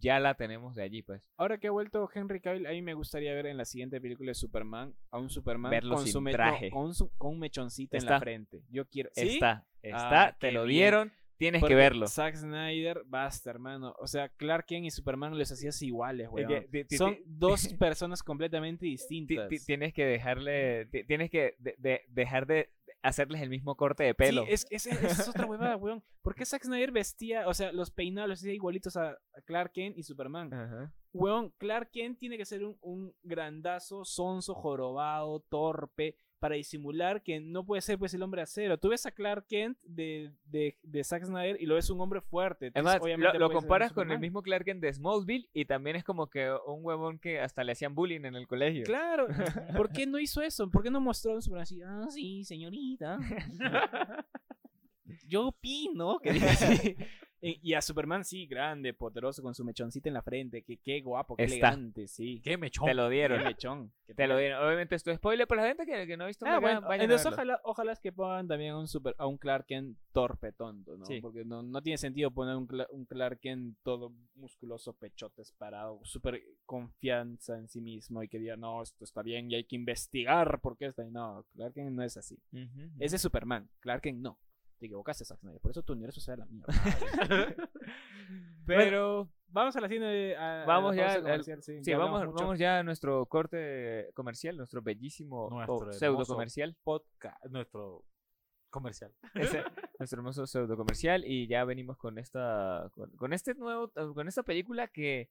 [0.00, 1.22] ya la tenemos de allí, pues.
[1.36, 4.30] Ahora que ha vuelto Henry Cavill, a mí me gustaría ver en la siguiente película
[4.30, 6.70] de Superman a un Superman Verlo con, sin su traje.
[6.70, 8.62] con, su- con un mechoncito en la frente.
[8.70, 9.10] Yo quiero.
[9.14, 10.76] Está, está, Ah, te lo bien.
[10.78, 12.06] dieron, tienes Porque que verlo.
[12.06, 13.94] Zack Snyder, basta, hermano.
[13.98, 16.66] O sea, Clark Kent y Superman les hacías iguales, Es weón.
[16.96, 19.48] Son dos personas completamente ti- distintas.
[19.48, 22.70] ti- Tienes que dejarle, ti- tienes que de- de- dejar de
[23.02, 24.44] hacerles el mismo corte de pelo.
[24.44, 26.02] Sí, es, es, esa es otra huevada, weón.
[26.20, 29.72] ¿Por qué Zack Snyder vestía, o sea, los peinados los hacía igualitos a, a Clark
[29.72, 30.52] Kent y Superman?
[30.52, 30.92] Ajá.
[31.12, 37.40] Weón, Clark Kent tiene que ser un, un grandazo, sonso, jorobado, torpe, para disimular que
[37.40, 38.78] no puede ser pues el hombre acero.
[38.78, 42.20] Tú ves a Clark Kent de, de, de Zack Snyder y lo ves un hombre
[42.20, 42.66] fuerte.
[42.66, 46.04] Entonces, Además, obviamente lo, comparas con el mismo Clark Kent de Smallville y también es
[46.04, 48.84] como que un huevón que hasta le hacían bullying en el colegio.
[48.84, 49.26] Claro,
[49.76, 50.70] ¿por qué no hizo eso?
[50.70, 51.82] ¿Por qué no mostró un Superman así?
[51.82, 53.18] Ah, sí, señorita.
[55.26, 56.30] Yo opino que.
[57.40, 60.62] Y a Superman sí, grande, poderoso, con su mechoncito en la frente.
[60.62, 61.68] Que qué guapo, qué Está.
[61.68, 62.40] elegante, sí.
[62.42, 62.86] ¿Qué mechón?
[62.86, 63.44] Te lo Qué dieron.
[63.44, 63.92] mechón.
[64.06, 64.64] que Te lo dieron.
[64.64, 67.04] Obviamente esto es spoiler para la gente que, que no ha visto Ah, bueno, vayan
[67.04, 70.52] entonces ojalá, ojalá es que pongan también a un, super, a un Clark Kent torpe
[70.52, 71.04] tonto, ¿no?
[71.04, 71.20] Sí.
[71.20, 76.42] Porque no, no tiene sentido poner un, un Clark Kent todo musculoso, pechotes parado, súper
[76.66, 80.60] confianza en sí mismo y que diga, no, esto está bien y hay que investigar
[80.60, 81.04] por qué está.
[81.04, 82.38] No, Clark Kent no es así.
[82.98, 84.38] Ese es Superman, Clark Kent no.
[84.78, 85.60] Te equivocaste, Zack Snyder.
[85.60, 86.72] Por eso tu universo se da la mierda.
[88.66, 90.36] Pero vamos a la cine.
[90.36, 94.10] a- a Vamos la ya al- sí, sí, ya vamos, vamos ya a nuestro corte
[94.14, 96.76] comercial, nuestro bellísimo Nuestro pseudo comercial.
[96.84, 98.04] podcast, nuestro
[98.70, 99.12] comercial.
[99.34, 99.64] Ese-
[99.98, 104.42] nuestro hermoso pseudo comercial y ya venimos con esta con, con este nuevo con esta
[104.42, 105.30] película que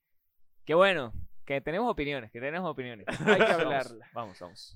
[0.65, 1.13] que bueno
[1.45, 4.09] que tenemos opiniones que tenemos opiniones Hay que hablarla.
[4.13, 4.75] vamos vamos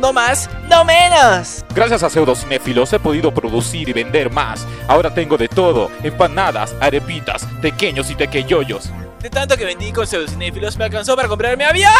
[0.00, 1.62] No más, no menos.
[1.74, 4.66] Gracias a Pseudocinéfilos he podido producir y vender más.
[4.88, 8.90] Ahora tengo de todo: empanadas, arepitas, pequeños y tequeyoyos.
[9.20, 11.92] De tanto que vendí con pseudocinéfilos me alcanzó para comprarme avión.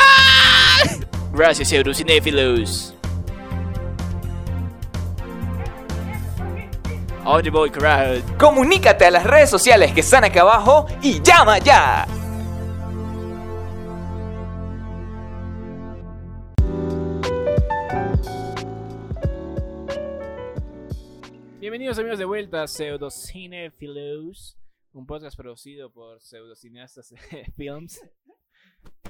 [1.32, 2.94] Gracias, pseudocinéfilos.
[7.52, 8.22] Boy, crowd.
[8.38, 12.06] Comunícate a las redes sociales que están acá abajo y llama ya.
[21.90, 24.56] Bienvenidos amigos de vuelta a Pseudocinefilos,
[24.92, 27.12] un podcast producido por pseudocineastas
[27.56, 28.00] films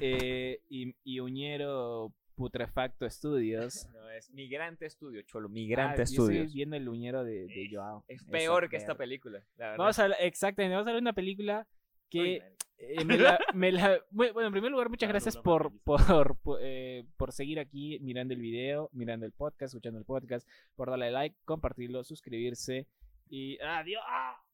[0.00, 3.86] eh, y, y Uñero Putrefacto Studios.
[3.92, 6.54] No, es Migrante Estudio, Cholo, Migrante Ah, yo estoy Studios.
[6.54, 8.02] viendo el Uñero de, de Joao.
[8.08, 9.78] Es Esa peor que esta película, la verdad.
[9.78, 11.68] Vamos a exactamente, vamos a ver una película
[12.08, 12.42] que Uy.
[12.80, 16.36] Eh, me la, me la- bu- bueno, en primer lugar, muchas Claro, gracias por, por,
[16.40, 20.90] por, eh, por seguir aquí mirando el video, mirando el podcast, escuchando el podcast, por
[20.90, 22.86] darle like, compartirlo, suscribirse
[23.28, 24.02] y adiós.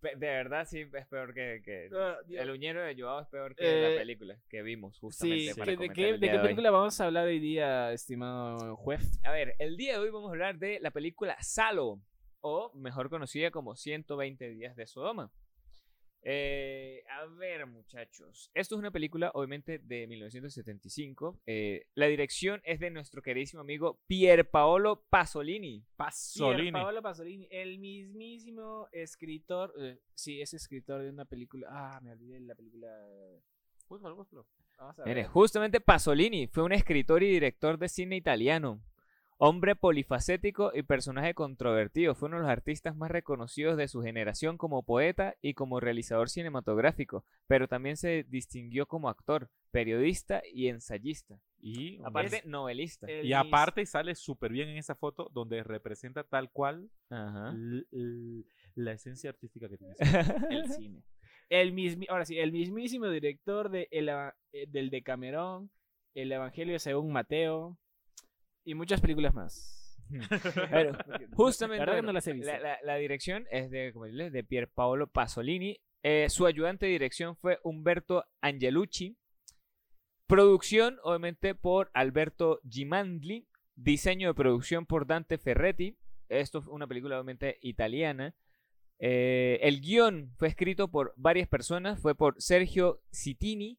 [0.00, 1.60] De verdad, sí, es peor que...
[1.64, 2.18] que- Ah.
[2.30, 5.72] El uñero de Joao es peor que Eh, la película que vimos justamente Sí, para
[5.72, 6.42] ¿que- ¿de, qué, el de día qué hoy.
[6.44, 9.18] película vamos a hablar hoy día, estimado juez?
[9.24, 12.00] A ver, el día de hoy vamos a hablar de la película Salo,
[12.40, 15.32] o mejor conocida como 120 días de Sodoma.
[16.22, 21.40] Eh, a ver, muchachos, esto es una película, obviamente, de 1975.
[21.46, 25.84] Eh, la dirección es de nuestro queridísimo amigo Pier Paolo Pasolini.
[25.96, 26.72] Pasolini.
[26.72, 32.34] Paolo Pasolini, el mismísimo escritor, eh, sí, es escritor de una película, ah, me olvidé
[32.34, 32.88] de la película.
[33.88, 35.26] Vamos a Mire, ver.
[35.26, 38.80] justamente Pasolini fue un escritor y director de cine italiano.
[39.40, 44.58] Hombre polifacético y personaje controvertido, fue uno de los artistas más reconocidos de su generación
[44.58, 51.38] como poeta y como realizador cinematográfico, pero también se distinguió como actor, periodista y ensayista.
[51.60, 53.06] Y, Aparte, novelista.
[53.06, 57.54] el y aparte sale súper bien en esa foto donde representa tal cual Ajá.
[58.74, 59.94] la esencia artística que tiene.
[60.50, 61.04] el cine.
[61.48, 65.70] El mismi, ahora sí, el mismísimo director de el eh, del Decamerón,
[66.12, 67.78] El Evangelio según Mateo
[68.70, 69.74] y muchas películas más.
[70.70, 70.92] Pero,
[71.34, 72.50] justamente, La bueno, no las he visto.
[72.50, 75.80] La, la- la dirección es de, como diles, de Pier Paolo Pasolini.
[76.02, 79.16] Eh, su ayudante de dirección fue Humberto Angelucci.
[80.26, 83.46] Producción, obviamente, por Alberto Gimandli.
[83.76, 85.96] Diseño de producción por Dante Ferretti.
[86.28, 88.34] Esto fue una película, obviamente, italiana.
[88.98, 92.00] Eh, el guion fue escrito por varias personas.
[92.00, 93.78] Fue por Sergio Citini,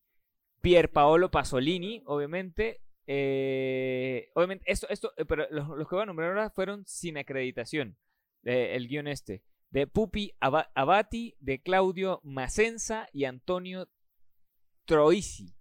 [0.62, 2.82] Pier Paolo Pasolini, obviamente.
[3.12, 7.98] Eh, obviamente, esto, esto, eh, pero los, que voy a nombrar ahora fueron sin acreditación.
[8.44, 9.42] eh, el guion este.
[9.72, 13.90] De Pupi Aba- Abati, de Claudio Macenza y Antonio
[14.86, 15.56] Troisi.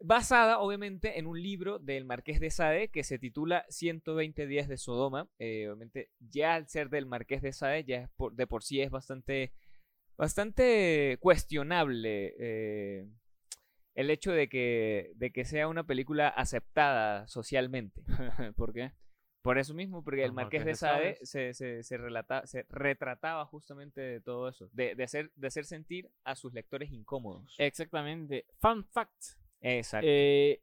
[0.00, 4.76] Basada, obviamente, en un libro del Marqués de Sade que se titula 120 días de
[4.76, 5.28] Sodoma.
[5.38, 9.52] Obviamente, ya al ser del Marqués de Sade, ya de por sí es bastante,
[10.16, 12.34] bastante cuestionable
[14.00, 18.02] el hecho de que, de que sea una película aceptada socialmente.
[18.56, 18.92] ¿Por qué?
[19.42, 22.66] Por eso mismo, porque el Marqués de Marqués de Sade se, se, se, relata- se
[22.68, 27.54] retrataba justamente de todo eso, de, de, hacer, de hacer sentir a sus lectores incómodos.
[27.58, 28.44] Exactamente.
[28.58, 29.38] Fun fact.
[29.62, 30.06] Exacto.
[30.08, 30.60] Eh,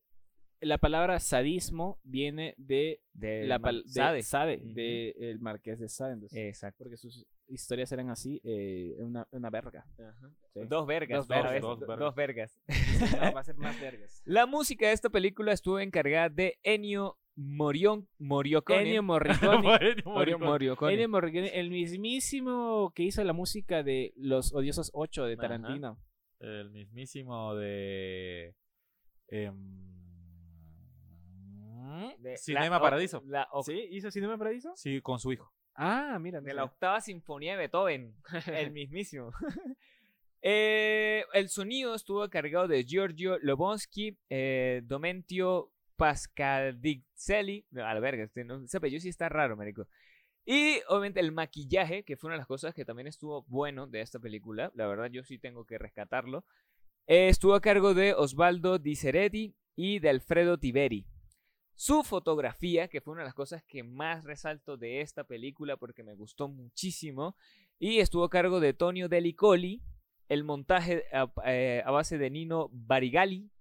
[0.60, 4.22] la palabra sadismo viene de de la Mar- de Sade.
[4.24, 6.14] Sade, de el Marqués de Sade.
[6.14, 6.84] entonces, Exacto.
[6.84, 9.86] porque sus historias eran así, eh, una, una verga.
[10.54, 10.60] Sí.
[10.68, 11.28] Dos vergas.
[11.28, 12.00] Dos vez, Dos do- vergas.
[12.00, 12.60] dos vergas.
[13.22, 14.22] No, va a ser más vergas.
[14.26, 18.82] La música de esta película estuvo encargada de Ennio Morion, Morricone.
[18.82, 20.02] Ennio Morricone.
[20.04, 20.94] Morricone.
[20.94, 25.42] Ennio Morricone, el mismísimo que hizo la música de Los Odiosos 8 de Ajá.
[25.42, 26.00] Tarantino.
[26.40, 28.56] El mismísimo de.
[29.28, 29.86] em,
[32.20, 33.24] De Cinema la o- Paradiso.
[33.26, 33.88] la ¿Sí?
[33.92, 34.74] ¿Hizo Cinema Paradiso?
[34.76, 35.52] Sí, con su hijo.
[35.78, 36.42] Ah, mira.
[36.42, 38.16] de la octava sinfonía de Beethoven,
[38.48, 39.32] el mismísimo.
[40.50, 47.66] Eh, el sonido estuvo cargado de Giorgio Lobonsky, eh, Domentio Pascaldicelli.
[47.72, 49.88] No, A la verga, este, no, ese apellido sí está raro, marico.
[50.46, 54.02] Y obviamente el maquillaje, que fue una de las cosas que también estuvo bueno de
[54.02, 54.72] esta película.
[54.76, 56.46] La verdad, yo sí tengo que rescatarlo.
[57.08, 61.06] Eh, estuvo a cargo de Osvaldo Di Ceretti y de Alfredo Tiberi.
[61.80, 66.04] Su fotografía, que fue una de las cosas que más resalto de esta película porque
[66.04, 67.36] me gustó muchísimo,
[67.78, 69.84] y estuvo a cargo de Tonio Delicoli,
[70.28, 73.52] el montaje a, eh, a base de Nino Barigali,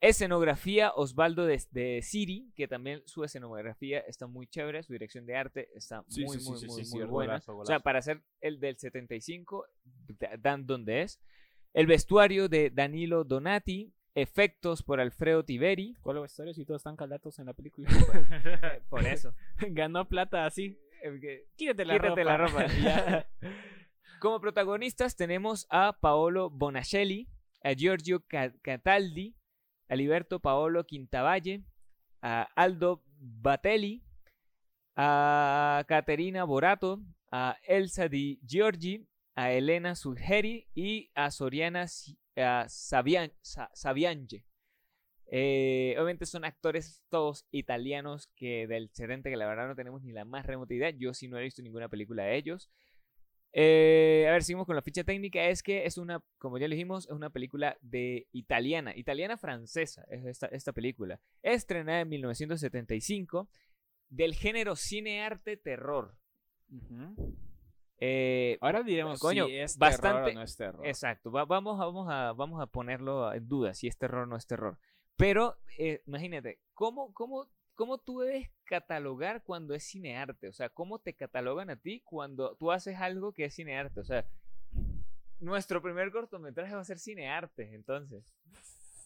[0.00, 5.34] Escenografía Osvaldo de, de Siri, que también su escenografía está muy chévere, su dirección de
[5.34, 7.32] arte está Sí, muy, sí, muy, sí, muy, buena.
[7.32, 9.64] golazo, O sea, para hacer el del 75,
[10.20, 11.18] da- dan donde es.
[11.74, 15.96] El vestuario de Danilo Donati, efectos por Alfredo Tiberi.
[16.02, 17.88] ¿Cuál vestuario si todos están calatos en la película?
[18.88, 19.34] Por eso.
[19.58, 20.78] Ganó plata así.
[21.02, 22.30] Eh, Quítate la Quítate ropa.
[22.30, 22.66] la ropa.
[22.82, 23.26] Ya.
[24.20, 27.28] Como protagonistas tenemos a Paolo Bonacelli,
[27.62, 29.36] a Giorgio Ca- Cataldi,
[29.88, 31.62] a Liberto Paolo Quintavalle,
[32.20, 34.02] a Aldo Batelli,
[34.96, 41.86] a Caterina Borato, a Elsa Di Giorgi, a Elena Suggeri y a Soriana
[42.42, 44.44] A Sabian- Sa- Sabiange.
[45.30, 50.12] Eh, obviamente son actores todos italianos que del 70 que la verdad no tenemos ni
[50.12, 50.90] la más remota idea.
[50.90, 52.70] Yo sí no he visto ninguna película de ellos.
[53.52, 55.44] Eh, a ver, seguimos con la ficha técnica.
[55.46, 60.42] Es que es una, como ya le dijimos, es una película de italiana, italiana-francesa, es
[60.52, 61.20] esta, película.
[61.42, 63.48] Estrenada en 1975,
[64.10, 66.14] del género cine-arte terror.
[66.70, 67.36] Ujú.
[68.00, 70.86] Eh, Ahora diremos Coño, si es bastante- terror o no es terror.
[70.86, 74.26] Exacto, va- vamos, a- vamos, a, vamos a ponerlo en duda si es terror o
[74.26, 74.78] no es terror.
[75.16, 80.46] Pero eh, imagínate, ¿cómo, cómo, ¿cómo tú debes catalogar cuando es cinearte?
[80.48, 83.98] O sea, ¿cómo te catalogan a ti cuando tú haces algo que es cinearte?
[83.98, 84.24] O sea,
[85.40, 88.32] nuestro primer cortometraje va a ser cinearte, entonces.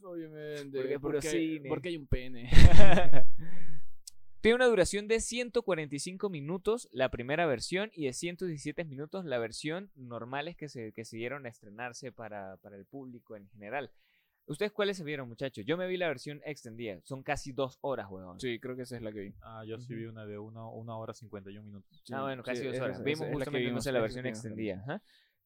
[0.04, 0.78] Obviamente.
[0.78, 1.68] Porque porque, cine.
[1.68, 2.50] porque hay un pene.
[4.42, 9.90] Tiene una duración de 145 minutos la primera versión y de 117 minutos la versión
[9.94, 13.92] normales que se, que se dieron a estrenarse para, para el público en general.
[14.46, 15.64] ¿Ustedes cuáles se vieron, muchachos?
[15.64, 17.00] Yo me vi la versión extendida.
[17.04, 18.40] Son casi dos horas, weón.
[18.40, 19.34] Sí, creo que esa es la que vi.
[19.42, 22.02] Ah, yo sí vi una de una, una hora 51 minutos.
[22.12, 22.98] ah, bueno, casi sí, dos horas.
[22.98, 24.74] es- Vimos es la que justamente vimos, entonces la esa versión extendida.
[24.80, 25.02] ajá.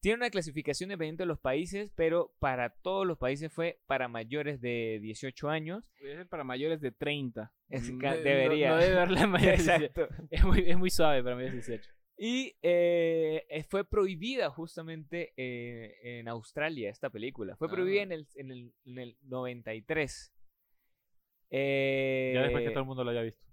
[0.06, 4.60] Tiene una clasificación dependiente de los países, pero para todos los países fue para mayores
[4.60, 5.82] de 18 años.
[6.00, 7.52] Debe ser para mayores de 30.
[7.70, 8.68] Es Mm, ca- no- debería.
[8.70, 9.84] No, debe verla mayores de 18.
[10.04, 10.26] Exacto.
[10.30, 11.90] Es muy, es muy suave para mayores de 18.
[12.18, 17.56] Y eh, eh, fue prohibida justamente eh, en Australia esta película.
[17.56, 18.04] Fue prohibida Ah.
[18.04, 20.32] en, el, en, el, en el 93.
[21.50, 23.44] Eh, Ya después que todo el mundo lo haya visto.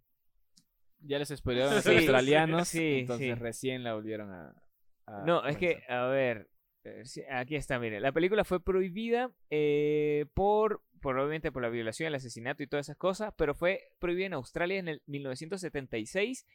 [0.99, 2.67] Ya les spoilearon a los Sí, australianos.
[2.67, 3.33] sí, entonces sí.
[3.41, 4.62] recién la volvieron a.
[5.07, 6.49] a No, es que, a ver,
[6.83, 7.99] eh, aquí está, mire.
[7.99, 12.97] La película fue prohibida eh, por, obviamente, por la violación, el asesinato y todas esas
[12.97, 16.45] cosas, pero fue prohibida en Australia en el 1976,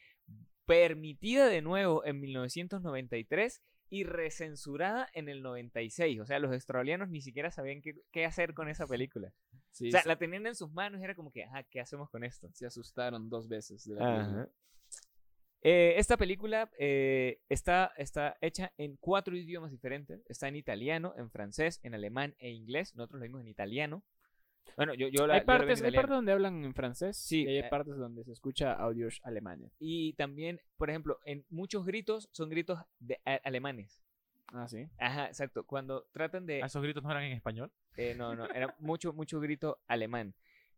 [0.65, 6.19] permitida de nuevo en 1993 y recensurada en el 96.
[6.19, 9.33] O sea, los australianos ni siquiera sabían qué, qué hacer con esa película.
[9.71, 11.79] Sí, o sea, se- la tenían en sus manos y era como que, ajá, ¿qué
[11.79, 12.49] hacemos con esto?
[12.53, 13.83] se asustaron dos veces.
[13.85, 14.47] De la.
[15.61, 20.21] Eh, esta película eh, está, está hecha en cuatro idiomas diferentes.
[20.29, 22.95] Está en italiano, en francés, en alemán e inglés.
[22.95, 24.03] Nosotros lo vimos en italiano.
[24.77, 27.47] Bueno, yo, yo la, hay yo partes, hay partes donde hablan en francés Sí, y
[27.47, 29.73] hay eh, partes donde se escucha audios alemanes.
[29.79, 34.01] Y también, por ejemplo, en muchos gritos son gritos de, a- alemanes.
[34.53, 34.87] Ah, sí.
[34.97, 35.65] Ajá, exacto.
[35.65, 36.63] Cuando tratan de...
[36.63, 37.71] Ah, ¿Esos gritos no eran en español?
[37.97, 40.33] Eh, no, no, era mucho, mucho grito alemán.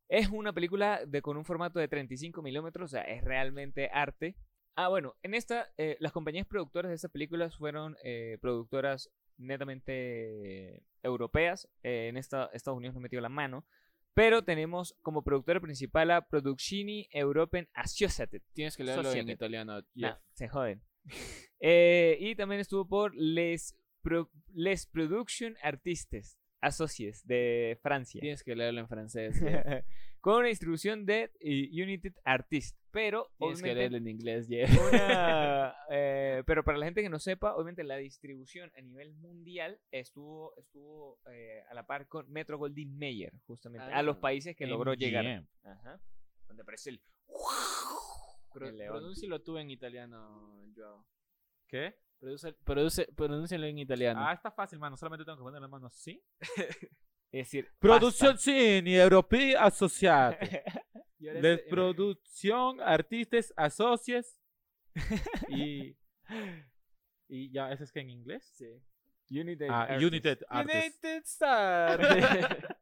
[0.09, 4.35] Es una película de, con un formato de 35 milímetros, o sea, es realmente arte.
[4.75, 10.83] Ah, bueno, en esta, eh, las compañías productoras de estas películas fueron eh, productoras netamente
[11.03, 11.67] europeas.
[11.83, 13.65] Eh, en esta, Estados Unidos no metió la mano.
[14.13, 18.41] Pero tenemos como productora principal a Productioni European Associated.
[18.53, 19.81] Tienes que leerlo en italiano.
[19.95, 20.17] Nah, Jeff.
[20.33, 20.81] se joden.
[21.63, 28.19] Eh, y también estuvo por Les, Pro- Les Production Artistes Associés de Francia.
[28.19, 29.39] Tienes que leerlo en francés.
[30.21, 32.80] Con una distribución de eh, United Artists.
[32.91, 34.69] Pero, Tienes que leerlo en inglés, Jeff.
[34.91, 39.79] una, eh, pero para la gente que no sepa, obviamente la distribución a nivel mundial
[39.91, 44.55] estuvo, estuvo eh, a la par con Metro Goldwyn Mayer, justamente, a los Ah, países
[44.55, 45.23] que logró llegar.
[45.23, 45.47] MGM.
[45.63, 46.01] Ajá.
[46.47, 47.01] Donde aparece el.
[48.51, 51.05] Pronúncialo tú en italiano, Joao.
[51.67, 51.95] ¿Qué?
[52.19, 54.19] Produce, produce, pronúncialo en italiano.
[54.23, 54.97] Ah, está fácil, mano.
[54.97, 56.21] Solamente tengo que poner las manos así.
[57.33, 60.37] Es decir, Producción Cine Europea Asociada.
[61.21, 64.37] Y ahora De es- producción, artistas, asocias.
[65.49, 65.95] Y.
[67.29, 68.43] Y ya, ¿ese es que en inglés?
[68.57, 68.65] Sí.
[69.29, 70.03] United Ah, Artists.
[70.11, 70.99] United Artists.
[71.03, 72.77] United Star.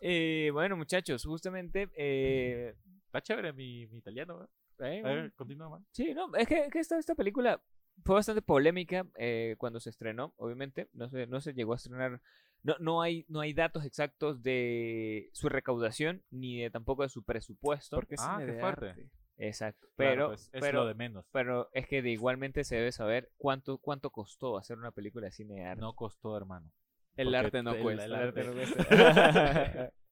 [0.00, 1.88] Eh, bueno, muchachos, justamente.
[1.96, 2.74] eh,
[3.06, 4.48] Está chévere mi, mi italiano, ¿eh?
[4.78, 5.86] Eh, A ver, continúa, man.
[5.90, 7.62] sí, no, es que, es que esta, esta película
[8.04, 10.88] fue bastante polémica eh, cuando se estrenó, obviamente.
[10.94, 12.22] No se, no se llegó a estrenar.
[12.62, 17.22] No, no, hay, no hay datos exactos de su recaudación ni de, tampoco de su
[17.24, 17.96] presupuesto.
[17.96, 18.88] Porque es Ah, qué de fuerte.
[18.90, 19.10] arte.
[19.38, 19.86] Exacto.
[19.96, 21.24] Claro, Pero, pues, es pero, lo de menos.
[21.32, 25.32] pero es que de igualmente se debe saber cuánto, cuánto costó hacer una película de
[25.32, 25.80] cine de arte.
[25.80, 26.70] No costó, hermano.
[27.16, 28.04] El Porque arte no el- cuesta.
[28.04, 29.92] el el arte no arte- cuesta.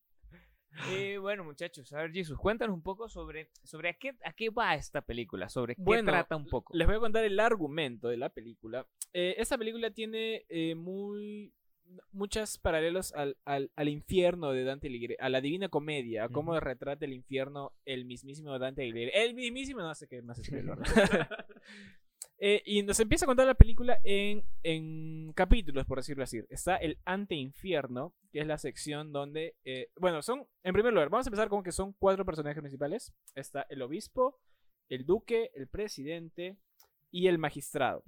[1.20, 4.74] Bueno, muchachos, a ver, Jesus, cuéntanos un poco sobre, sobre a, qué, a qué va
[4.74, 6.74] esta película, sobre qué Bueno, trata un poco.
[6.76, 8.86] Les voy a contar el argumento de la película.
[9.12, 11.52] Eh, esta película tiene eh, muy
[12.12, 16.58] muchos paralelos al, al, al infierno de Dante Alighieri, a la Divina Comedia, a cómo
[16.60, 19.12] retrata el infierno el mismísimo Dante Alighieri.
[19.14, 20.76] El mismísimo, no sé qué más escribirlo.
[22.40, 26.40] Eh, y nos empieza a contar la película en, en capítulos, por decirlo así.
[26.50, 29.56] Está el Ante-Infierno, que es la sección donde...
[29.64, 30.46] eh, bueno, son...
[30.62, 33.12] En primer lugar, vamos a empezar con que son cuatro personajes principales.
[33.34, 34.38] Está el obispo,
[34.88, 36.56] el duque, el presidente
[37.10, 38.04] y el magistrado.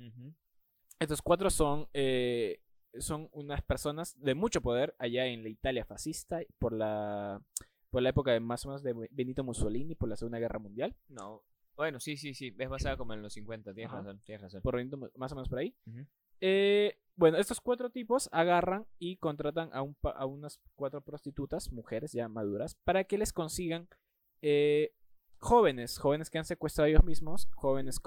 [1.01, 2.61] Estos cuatro son, eh,
[2.99, 7.41] son unas personas de mucho poder allá en la Italia fascista por la,
[7.91, 10.97] por la época de más o menos de Benito Mussolini, por la Segunda Guerra Mundial.
[11.09, 11.43] No,
[11.76, 14.03] bueno, sí, sí, sí, es basada como en los 50, tienes Ajá.
[14.03, 14.61] razón, tienes razón.
[14.62, 15.74] por Benito más o menos por ahí.
[16.41, 22.12] Eh, bueno, estos cuatro tipos agarran y contratan a, un, a unas cuatro prostitutas, mujeres
[22.12, 23.88] ya maduras, para que les consigan
[24.43, 24.93] eh,
[25.38, 28.01] jóvenes, jóvenes que han secuestrado ellos mismos, jóvenes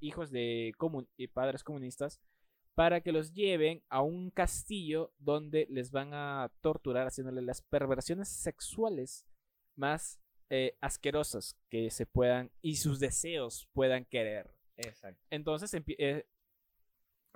[0.00, 2.20] hijos de comun- y padres comunistas,
[2.80, 8.30] para que los lleven a un castillo donde les van a torturar haciéndole las perversiones
[8.30, 9.26] sexuales
[9.76, 10.18] más
[10.48, 14.50] eh, asquerosas que se puedan y sus deseos puedan querer.
[14.78, 15.20] Exacto.
[15.28, 16.24] Entonces, eh,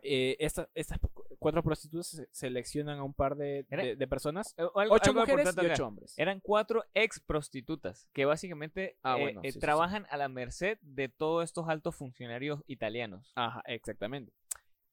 [0.03, 0.99] eh, esta- estas
[1.39, 5.21] cuatro prostitutas se- seleccionan a un par de, de- de personas, Eh, algo- ocho algo
[5.21, 6.19] mujeres y ocho hombres.
[6.19, 9.61] Eran cuatro ex prostitutas que básicamente Ah, bueno, eh, sí, sí, sí.
[9.61, 13.31] trabajan a la merced de todos estos altos funcionarios italianos.
[13.37, 14.33] Ajá, exactamente.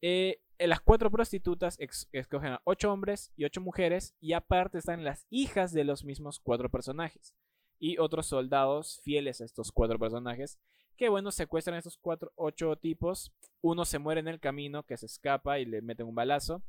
[0.02, 1.76] Eh, las cuatro prostitutas
[2.12, 6.38] escogen a ocho hombres y ocho mujeres, y aparte están las hijas de los mismos
[6.40, 7.34] cuatro personajes.
[7.78, 10.58] Y otros soldados fieles a estos cuatro personajes,
[10.96, 13.32] que bueno, secuestran a estos cuatro, ocho tipos.
[13.60, 16.62] Uno se muere en el camino, que se escapa y le meten un balazo.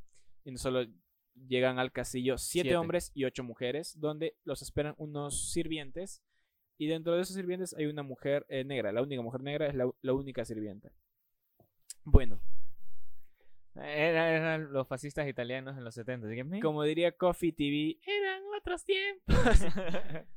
[0.43, 0.85] Y no solo
[1.47, 2.77] llegan al castillo siete, Siete.
[2.77, 6.23] hombres y ocho mujeres, donde los esperan unos sirvientes.
[6.79, 8.91] Y dentro de esos sirvientes hay una mujer eh, negra.
[8.91, 10.91] La única mujer negra es la, la única sirvienta.
[12.03, 12.41] Bueno,
[13.75, 16.27] Era- eran los fascistas italianos en los 70.
[16.27, 19.25] así que, como diría Coffee TV, eran otros tiempos.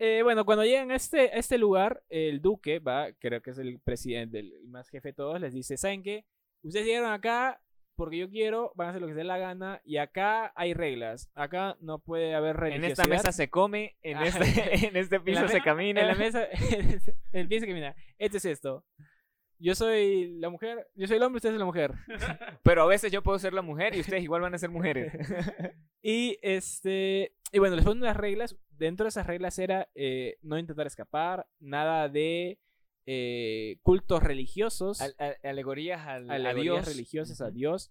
[0.00, 3.58] Eh, bueno, cuando llegan a este, a este lugar, el duque, va, creo que es
[3.58, 6.24] el presidente, el más jefe de todos, les dice, ¿saben qué?
[6.64, 7.60] Ustedes llegaron acá
[7.94, 10.74] porque yo quiero, van a hacer lo que se dé la gana, y acá hay
[10.74, 11.30] reglas.
[11.34, 12.90] Acá no puede haber en religiosidad.
[12.90, 14.42] esta mesa se come, en Ah, este,
[14.88, 16.00] en este En piso se camina.
[16.00, 16.48] En la mesa,
[17.32, 17.96] empieza a caminar.
[18.18, 18.84] Este es esto.
[19.58, 21.94] Yo soy la mujer, yo soy el hombre, usted es la mujer.
[22.62, 25.12] Pero a veces yo puedo ser la mujer y ustedes igual van a ser mujeres.
[26.06, 27.32] Y este.
[27.50, 28.56] Y bueno, les ponen unas reglas.
[28.76, 32.58] Dentro de esas reglas era eh, no intentar escapar, nada de
[33.06, 36.86] eh, cultos religiosos, Al- al- alegorías al, a Dios.
[36.86, 37.50] religiosas a.
[37.50, 37.90] Dios.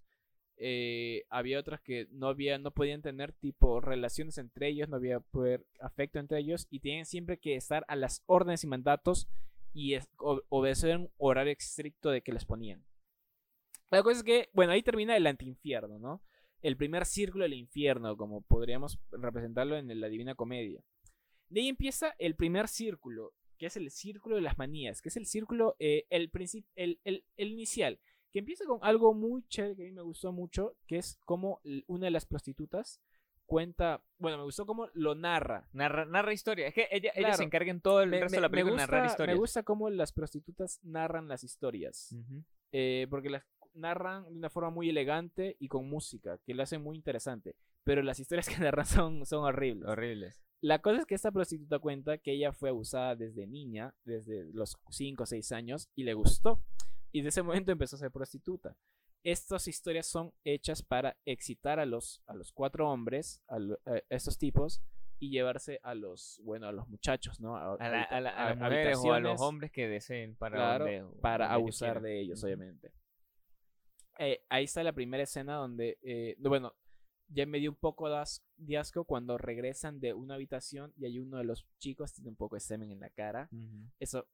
[0.56, 5.18] Eh, había otras que no había, no podían tener tipo relaciones entre ellos, no había
[5.18, 9.26] poder afecto entre ellos y tenían siempre que estar a las órdenes y mandatos
[9.74, 12.82] y es- o- obedecer un horario estricto de que les ponían.
[13.90, 16.22] La cosa es que, bueno, ahí termina el antiinfierno, ¿no?
[16.62, 20.82] El primer círculo del infierno, como podríamos representarlo en la Divina Comedia.
[21.48, 25.16] De ahí empieza el primer círculo, que es el círculo de las manías, que es
[25.16, 26.30] el círculo, eh, el,
[26.74, 28.00] el, el, el inicial,
[28.32, 31.60] que empieza con algo muy chévere que a mí me gustó mucho, que es como
[31.86, 33.00] una de las prostitutas
[33.46, 35.68] cuenta, bueno, me gustó cómo lo narra.
[35.72, 36.66] Narra, narra historia.
[36.68, 37.36] Es que ella, ella Claro.
[37.36, 39.34] se encarga en todo el Me, resto me- de la película de narrar gusta, historias.
[39.36, 42.14] me gusta cómo las prostitutas narran las historias.
[42.72, 46.78] Eh, porque las narran de una forma muy elegante y con música, que lo hace
[46.78, 47.56] muy interesante.
[47.84, 49.88] Pero las historias que narran son, son horribles.
[49.88, 50.40] Horribles.
[50.60, 54.78] La cosa es que esta prostituta cuenta que ella fue abusada desde niña, desde los
[54.88, 56.62] 5 o 6 años, y le gustó.
[57.12, 58.74] Y de ese momento empezó a ser prostituta.
[59.24, 64.00] Estas historias son hechas para excitar a los, a los cuatro hombres, a, lo- a
[64.10, 64.82] estos tipos,
[65.18, 67.56] y llevarse a los, bueno, a los muchachos, ¿no?
[67.56, 70.56] A, la- a la- a a- las mujeres o a los hombres que deseen para,
[70.56, 72.92] claro, donde- para donde abusar de ellos, obviamente.
[74.18, 76.74] Eh, ahí está la primera escena donde, eh, no, bueno,
[77.28, 81.06] ya me dio un poco de as- de asco cuando regresan de una habitación y
[81.06, 83.48] hay uno de los chicos tiene un poco de semen en la cara.
[83.98, 84.26] Eso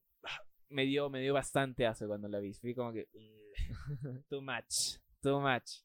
[0.71, 2.53] me dio, me dio bastante asco cuando la vi.
[2.55, 3.55] Fui como que, "Ugh,
[4.29, 5.83] too much, too much.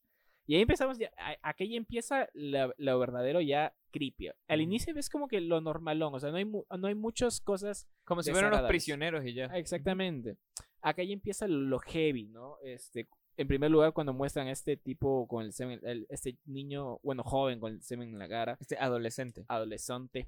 [0.47, 1.09] Y ahí empezamos, ya,
[1.41, 4.29] aquí empieza la- lo verdadero ya creepy.
[4.47, 7.87] Al inicio ves como que lo normalón, o sea, no hay, no hay muchas cosas
[8.03, 8.69] Como si fueran desagradables.
[8.69, 9.45] prisioneros y ya.
[9.45, 10.37] Exactamente.
[10.81, 12.57] Acá ya empieza lo heavy, ¿no?
[12.63, 13.07] Este,
[13.37, 17.23] en primer lugar, cuando muestran a este tipo con el semen, el- este niño, bueno,
[17.23, 19.45] joven con el semen en la cara, Este adolescente.
[19.47, 20.27] adolescente.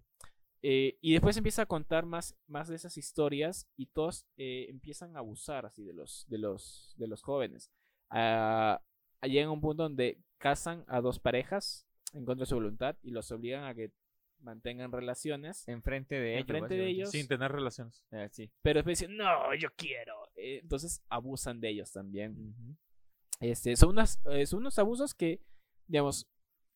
[0.69, 5.15] Eh, y después empieza a contar más, más de esas historias y todos eh, empiezan
[5.15, 7.71] a abusar así de los, de los, de los jóvenes.
[8.09, 8.81] Ah,
[9.21, 13.31] llega un punto donde casan a dos parejas en contra de su voluntad y los
[13.31, 13.93] obligan a que
[14.41, 15.65] mantengan relaciones.
[15.69, 16.41] Enfrente de ellos.
[16.41, 16.89] Enfrente de básicamente.
[16.89, 17.11] ellos.
[17.11, 18.03] Sin tener relaciones.
[18.11, 18.51] Ah, sí.
[18.61, 20.15] Pero después dicen, no, yo quiero.
[20.35, 22.77] Eh, entonces abusan de ellos también.
[23.39, 25.41] Este, son, unas, son unos abusos que,
[25.85, 26.27] digamos,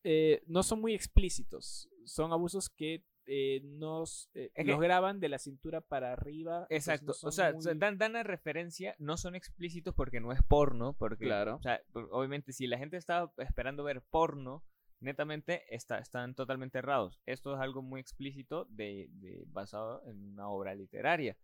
[0.05, 1.89] eh, no son muy explícitos.
[2.05, 3.03] Son abusos que
[3.33, 6.67] eh, nos eh, los que- graban de la cintura para arriba.
[6.69, 7.13] Exacto.
[7.23, 10.93] no o sea, muy- dan, dan la referencia, no son explícitos porque no es porno,
[10.99, 11.55] porque, Claro.
[11.55, 14.65] o sea, obviamente si la gente estaba esperando ver porno,
[14.99, 17.21] netamente está, están totalmente errados.
[17.25, 21.37] Esto es algo muy explícito de, de- basado en una obra literaria.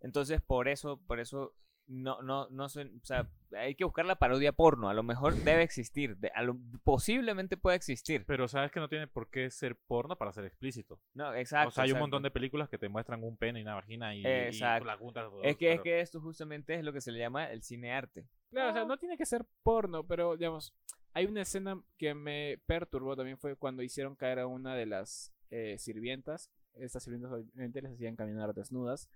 [0.00, 1.54] Entonces, por eso, por eso
[1.88, 4.88] no, no, no sé, o sea, hay que buscar la parodia porno.
[4.88, 8.24] A lo mejor debe existir, de- a lo- posiblemente puede existir.
[8.26, 11.00] Pero sabes que no tiene por qué ser porno para ser explícito.
[11.14, 11.68] No, exacto.
[11.68, 14.14] o sea, hay un montón de películas que te muestran un pene y una vagina
[14.14, 14.86] y, y Exacto.
[14.86, 15.30] la juntas.
[15.44, 18.26] Es que, es que esto justamente es lo que se le llama el cine arte.
[18.50, 20.74] Claro, o sea, no tiene que ser porno, pero digamos,
[21.12, 25.32] hay una escena que me perturbó también fue cuando hicieron caer a una de las
[25.50, 26.50] eh, sirvientas.
[26.74, 29.08] Estas sirvientas obviamente les hacían caminar desnudas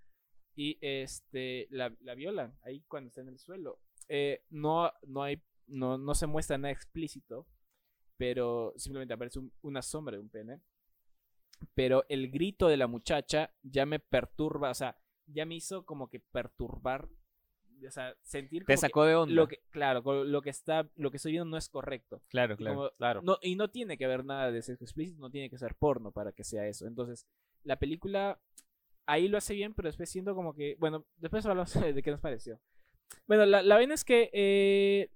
[0.55, 3.79] y este la, la violan ahí cuando está en el suelo.
[4.09, 7.47] Eh, no, no hay, no, no se muestra nada explícito,
[8.17, 10.59] pero simplemente aparece un- una sombra de un pene.
[11.75, 14.97] Pero el grito de la muchacha ya me perturba, o sea,
[15.27, 17.07] ya me hizo como que perturbar,
[17.87, 19.33] o sea, sentir Te como que- sacó de onda.
[19.35, 22.75] lo que claro lo que está lo que estoy viendo no es correcto Claro, claro.
[22.75, 23.21] como- Claro.
[23.23, 26.11] no, y no tiene que haber nada de sexo explícito no tiene que ser porno
[26.11, 27.25] para que sea eso entonces
[27.63, 28.39] la película
[29.11, 32.19] ahí lo hace bien pero después siento como que bueno después hablamos de qué nos
[32.21, 32.59] pareció
[33.27, 35.09] bueno la, la vaina es que eh,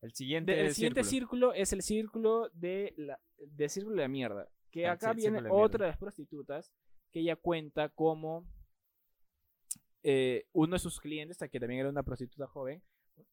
[0.00, 1.48] El siguiente, de- el siguiente círculo.
[1.50, 5.20] círculo es el círculo de la del círculo de la mierda que Ah, acá sí,
[5.20, 6.72] viene de otra de las prostitutas
[7.12, 8.44] que ella cuenta como
[10.02, 12.82] eh, uno de sus clientes, que también era una prostituta joven,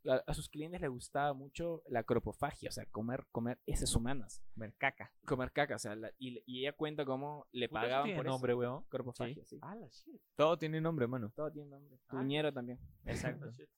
[0.08, 4.42] a, a sus clientes les gustaba mucho la cropofagia, o sea, comer, comer heces humanas,
[4.54, 5.14] Comer caca.
[5.26, 8.18] comer caca, o sea, la- y, y ella cuenta cómo le Puta, eso pagaban tiene
[8.20, 8.60] por nombre, eso.
[8.60, 8.84] weón.
[8.90, 9.60] Cropofagia, sí.
[9.62, 10.22] Ah, la shit.
[10.36, 11.32] Todo tiene nombre, mano.
[11.36, 11.98] Todo tiene nombre.
[12.08, 12.12] Ah.
[12.20, 12.80] Tuñero también.
[13.06, 13.46] Exacto.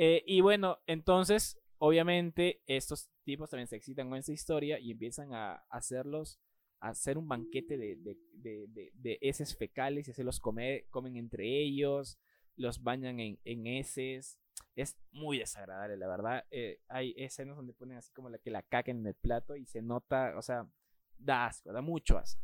[0.00, 5.34] Eh, y bueno, entonces, obviamente, estos tipos también se excitan con esta historia y empiezan
[5.34, 6.38] a hacerlos,
[6.78, 11.16] a hacer un banquete de, de, de, de- de heces fecales y hacerlos comer, comen
[11.16, 12.16] entre ellos,
[12.54, 14.38] los bañan en, en heces.
[14.80, 16.44] Es muy desagradable, la verdad.
[16.52, 19.66] Eh, hay escenas donde ponen así como la que la caca en el plato y
[19.66, 20.66] se nota, o sea,
[21.18, 22.40] da asco, da mucho asco.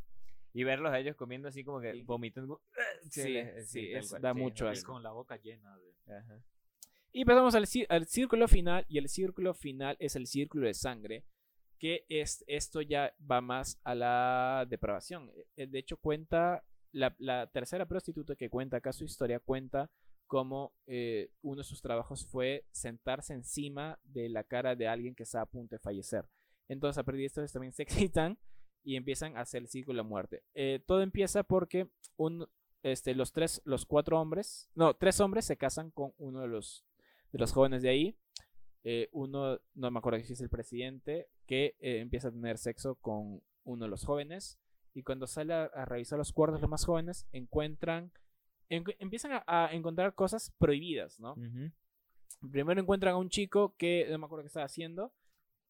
[0.52, 2.02] Y verlos a ellos comiendo así como que Sí.
[2.02, 2.60] vomitando.
[3.08, 4.92] Sí, le- sí, tal es- da sí, mucho asco.
[4.94, 6.12] con la boca llena de.
[6.12, 6.42] Ajá.
[7.12, 11.24] Y pasamos al, al círculo final, y el círculo final es el círculo de sangre,
[11.78, 15.30] que es, esto ya va más a la depravación.
[15.56, 19.88] Eh, De hecho, cuenta, la, la tercera prostituta que cuenta acá su historia, cuenta
[20.26, 25.22] cómo eh, uno de sus trabajos fue sentarse encima de la cara de alguien que
[25.22, 26.28] está a punto de fallecer.
[26.68, 28.38] Entonces, a partir de esto, también se excitan
[28.82, 30.42] y empiezan a hacer el círculo de la muerte.
[30.54, 31.88] Eh, todo empieza porque
[32.82, 36.84] este, los tres, los cuatro hombres, no, tres hombres se casan con uno de los,
[37.32, 38.18] de los jóvenes de ahí.
[38.86, 43.42] Eh, uno, no me acuerdo si es el presidente, que empieza a tener sexo con
[43.64, 44.58] uno de los jóvenes.
[44.94, 48.12] Y cuando sale a, revisar los cuartos los más jóvenes, encuentran,
[48.68, 51.32] en- empiezan a, a encontrar cosas prohibidas, ¿no?
[51.34, 51.70] Ujú.
[52.50, 55.12] Primero encuentran a un chico que no me acuerdo qué estaba haciendo.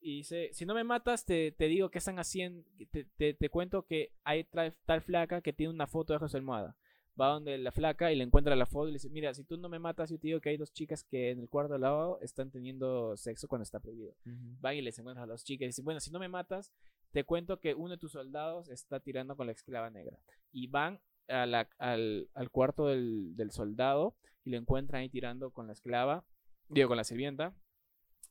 [0.01, 2.63] Y dice, si no me matas, te, te digo qué están haciendo.
[2.91, 6.37] Te, te- te cuento que hay tra- tal flaca que tiene una foto de su
[6.37, 6.77] almohada.
[7.19, 9.57] Va donde la flaca y le encuentra la foto y le dice, mira, si tú
[9.57, 11.81] no me matas, yo te digo que hay dos chicas que en el cuarto al
[11.81, 14.15] lado están teniendo sexo cuando está prohibido.
[14.61, 16.73] Van y les encuentran a las chicas y dicen, bueno, si no me matas,
[17.13, 20.19] te cuento que uno de tus soldados está tirando con la esclava negra.
[20.53, 24.15] Y van a la- al, al cuarto del, del soldado
[24.45, 26.25] y lo encuentran ahí tirando con la esclava,
[26.69, 27.55] digo, con la sirvienta.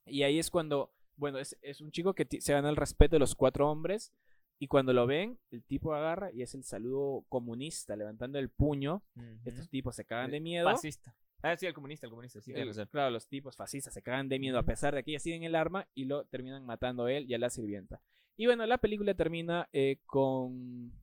[0.05, 3.19] Y ahí es cuando, bueno, es, es un chico que se gana el respeto de
[3.19, 4.13] los cuatro hombres.
[4.59, 9.03] Y cuando lo ven, el tipo agarra y es el saludo comunista, levantando el puño.
[9.43, 10.69] Estos tipos se cagan de miedo.
[10.69, 11.15] Fascista.
[11.41, 12.39] Ah, sí, el comunista, el comunista.
[12.39, 15.23] Sí, El- claro, los tipos fascistas se cagan de miedo a pesar de que ellas
[15.23, 17.99] tienen el arma y lo terminan matando a él y a la sirvienta.
[18.37, 20.93] Y bueno, la película termina eh, con...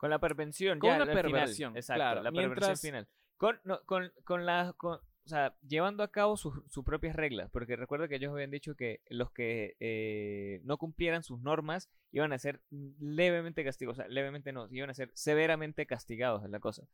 [0.00, 1.14] Con la pervención, Con ya, final.
[1.14, 3.06] perversión, Exacto, claro, la perversión final.
[3.36, 4.72] Con, no, con, con la.
[4.78, 7.50] Con, o sea, llevando a cabo sus, sus propias reglas.
[7.50, 12.32] Porque recuerda que ellos habían dicho que los que eh, no cumplieran sus normas iban
[12.32, 13.98] a ser levemente castigados.
[13.98, 16.84] O sea, levemente no, iban a ser severamente castigados, es la cosa.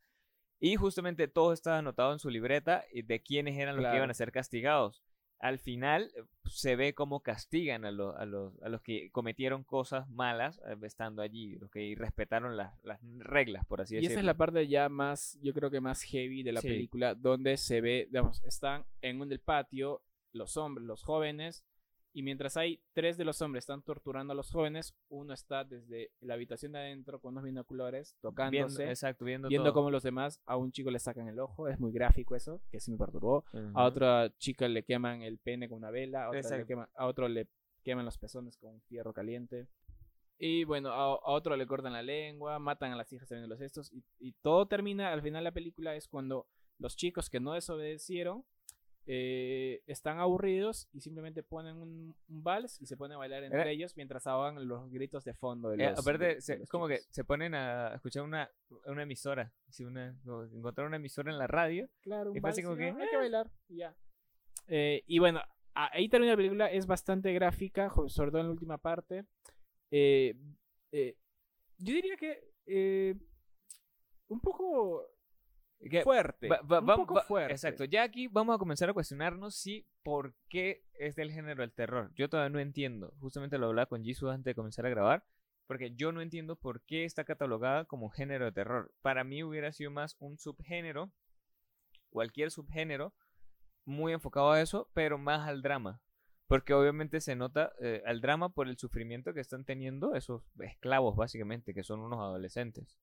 [0.59, 4.09] Y justamente todo estaba anotado en su libreta y de quiénes eran los que iban
[4.09, 5.01] a ser castigados.
[5.39, 9.63] Al final eh, se ve cómo castigan a, los a, los, a los que cometieron
[9.63, 14.13] cosas malas eh, estando allí, los que respetaron las, las reglas, por así Y decirlo.
[14.13, 16.67] esa es la parte ya más, yo creo que más heavy de la Sí.
[16.69, 20.01] película, donde se ve, digamos, están en un del patio
[20.33, 21.63] los hombres, los jóvenes,
[22.17, 26.09] Y mientras hay tres de los hombres están torturando a los jóvenes, uno está desde
[26.19, 29.73] la habitación de adentro con unos binoculares, Viendo, tocándose, exacto, viendo, viendo todo.
[29.75, 31.67] cómo los demás a un chico le sacan el ojo.
[31.67, 33.45] Es muy gráfico eso, que sí me perturbó.
[33.53, 33.71] Ujú.
[33.75, 37.05] A otra chica le queman el pene con una vela, a, otra le queman- a
[37.05, 37.47] otro le
[37.83, 39.67] queman los pezones con un fierro caliente.
[40.39, 43.53] Y bueno, a, a otro le cortan la lengua, matan a las hijas también de
[43.55, 43.93] los estos.
[43.93, 46.47] Y, y todo termina, al final de la película es cuando
[46.79, 48.43] los chicos que no desobedecieron
[49.09, 53.71] eh, están aburridos y simplemente ponen un, un vals y se ponen a bailar entre
[53.71, 55.99] ellos mientras ahogan los gritos de fondo de Eh, los.
[55.99, 58.51] aparte, de- se- de los es como que se ponen a escuchar una,
[58.85, 59.53] una emisora.
[59.79, 60.15] una,
[60.53, 61.89] encontrar una emisora en la radio.
[62.01, 63.19] Claro, un Y fue así vals, como y, que, "Ah, hay que eh".
[63.19, 63.95] bailar y ya.
[65.07, 65.41] Y bueno,
[65.73, 69.25] ahí termina la película, es bastante gráfica, sobre todo en la última parte.
[71.79, 73.15] Yo diría que
[74.29, 75.07] un poco
[75.79, 76.47] Que fuerte.
[76.47, 77.53] va- va- un poco va- fuerte.
[77.53, 77.83] Exacto.
[77.85, 82.11] Ya aquí vamos a comenzar a cuestionarnos si por qué es del género del terror.
[82.15, 83.13] Yo todavía no entiendo.
[83.19, 85.23] Justamente lo hablaba con Jisoo antes de comenzar a grabar.
[85.67, 88.93] Porque yo no entiendo por qué está catalogada como género de terror.
[89.01, 91.11] Para mí hubiera sido más un subgénero,
[92.09, 93.13] cualquier subgénero,
[93.85, 96.01] muy enfocado a eso, pero más al drama.
[96.47, 101.17] Porque obviamente se nota eh, al drama por el sufrimiento que están teniendo esos esclavos,
[101.17, 102.97] básicamente, que son unos adolescentes.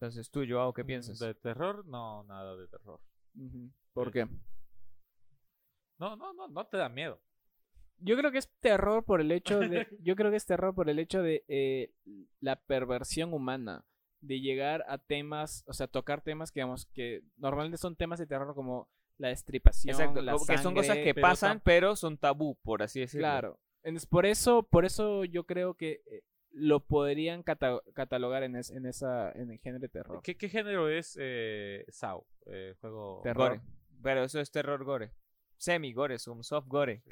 [0.00, 1.20] Entonces tú, Joao, ¿qué piensas?
[1.20, 1.86] Mm, ¿De terror?
[1.86, 3.00] No, nada de terror.
[3.92, 4.26] ¿Por qué?
[5.98, 7.20] No, no, no, no te da miedo.
[7.98, 9.86] Yo creo que es terror por el hecho de.
[10.02, 11.92] yo creo que es terror por el hecho de eh,
[12.40, 13.84] la perversión humana.
[14.22, 18.26] De llegar a temas, o sea, tocar temas que, digamos, que normalmente son temas de
[18.26, 18.88] terror como
[19.18, 19.94] la destripación.
[19.94, 23.26] Exacto, la que son cosas que pero pasan, pero son tabú, por así decirlo.
[23.26, 23.60] Claro.
[23.82, 26.22] Entonces, por eso, por eso yo creo que eh,
[26.52, 30.20] lo podrían cata- catalogar en, es- en esa en el género de terror.
[30.22, 32.26] ¿Qué, qué género es eh, SAO?
[32.46, 33.20] Eh, juego.
[33.22, 33.58] Terror.
[33.58, 33.60] Gore.
[34.02, 35.12] Pero eso es terror gore.
[35.56, 37.02] Semi gore, es un soft gore.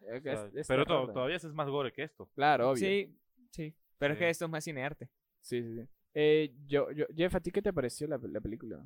[0.00, 1.12] Es- es pero terror, to- ¿no?
[1.12, 2.26] todavía es más gore que esto.
[2.34, 2.76] Claro, obvio.
[2.80, 3.16] Sí,
[3.50, 3.74] sí.
[3.98, 5.08] Pero es que esto es más cinearte.
[5.40, 5.88] Sí, sí, sí.
[6.14, 8.84] Eh, yo, yo, Jeff, ¿a ti qué te pareció la, la película?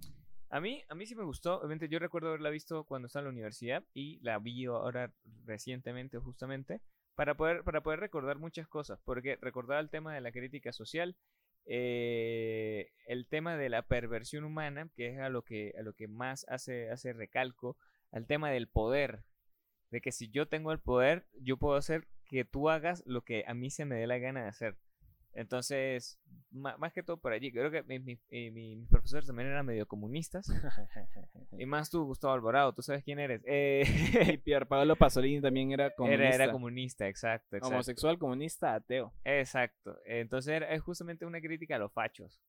[0.50, 1.58] A mí, a mí sí me gustó.
[1.58, 5.12] Obviamente yo recuerdo haberla visto cuando estaba en la universidad y la vi ahora
[5.44, 6.82] recientemente justamente
[7.16, 9.00] para poder, para poder recordar muchas cosas.
[9.04, 11.16] Porque recordar el tema de la crítica social,
[11.64, 16.06] eh, el tema de la perversión humana, que es a lo que, a lo que
[16.06, 17.76] más hace, hace recalco,
[18.12, 19.24] al tema del poder.
[19.90, 23.44] De que si yo tengo el poder, yo puedo hacer que tú hagas lo que
[23.46, 24.76] a mí se me dé la gana de hacer.
[25.36, 26.18] Entonces,
[26.50, 29.66] más que todo por allí, creo que mi- mi- eh, mi- mis profesores también eran
[29.66, 30.46] medio comunistas.
[31.58, 33.42] y más tú, Gustavo Alvarado, tú sabes quién eres.
[33.46, 36.24] Eh, Y Pier Paolo Pasolini también era comunista.
[36.26, 37.74] era, era comunista, exacto, exacto.
[37.74, 39.12] Homosexual, comunista, ateo.
[39.24, 39.98] Exacto.
[40.06, 42.40] Entonces era- es justamente una crítica a los fachos.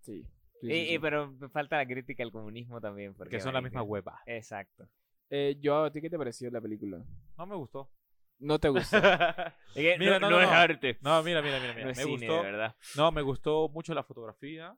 [0.00, 0.22] Sí.
[0.60, 3.14] sí, Y- sí, y- pero me falta la crítica al comunismo también.
[3.14, 4.20] Porque, Que son la misma hueva.
[4.26, 4.88] Exacto.
[5.30, 7.02] Eh, yo, ¿a ti qué te pareció la película?
[7.36, 7.90] No me gustó.
[8.38, 8.96] ¿No te gustó?
[9.76, 10.54] Es que Mira, no, no, es no.
[10.54, 10.98] arte.
[11.02, 11.74] No, mira, mira, mira.
[11.74, 11.84] mira.
[11.84, 12.36] No es me cine, gustó.
[12.42, 12.76] de verdad.
[12.96, 14.74] No, me gustó mucho la fotografía.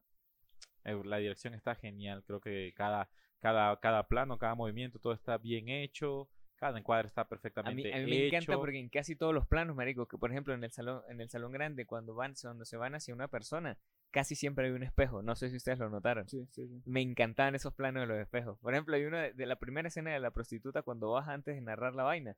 [0.83, 2.23] Eh, La dirección está genial.
[2.25, 6.29] Creo que cada, cada, cada plano, cada movimiento, todo está bien hecho.
[6.57, 9.47] Cada encuadre está A mí, perfectamente a mí me encanta porque en casi todos los
[9.47, 12.65] planos, marico, que por ejemplo en el salón, en el salón grande, cuando van, cuando
[12.65, 13.77] se van hacia una persona,
[14.11, 15.21] casi siempre hay un espejo.
[15.21, 16.27] No sé si ustedes lo notaron.
[16.27, 16.81] sí, sí, sí.
[16.85, 18.59] Me encantaban esos planos de los espejos.
[18.59, 21.55] Por ejemplo, hay uno de, de la primera escena de la prostituta cuando baja antes
[21.55, 22.35] de narrar la vaina,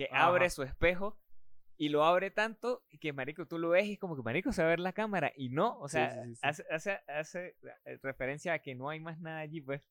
[0.00, 0.28] que Ajá.
[0.28, 1.18] abre su espejo
[1.76, 4.62] y lo abre tanto que, marico, tú lo ves y es como que, marico, se
[4.62, 5.30] va a ver la cámara.
[5.36, 6.40] Y no, o sea, sí, sí, sí.
[6.42, 9.82] Hace, hace, hace eh, referencia a que no hay más nada allí, pues.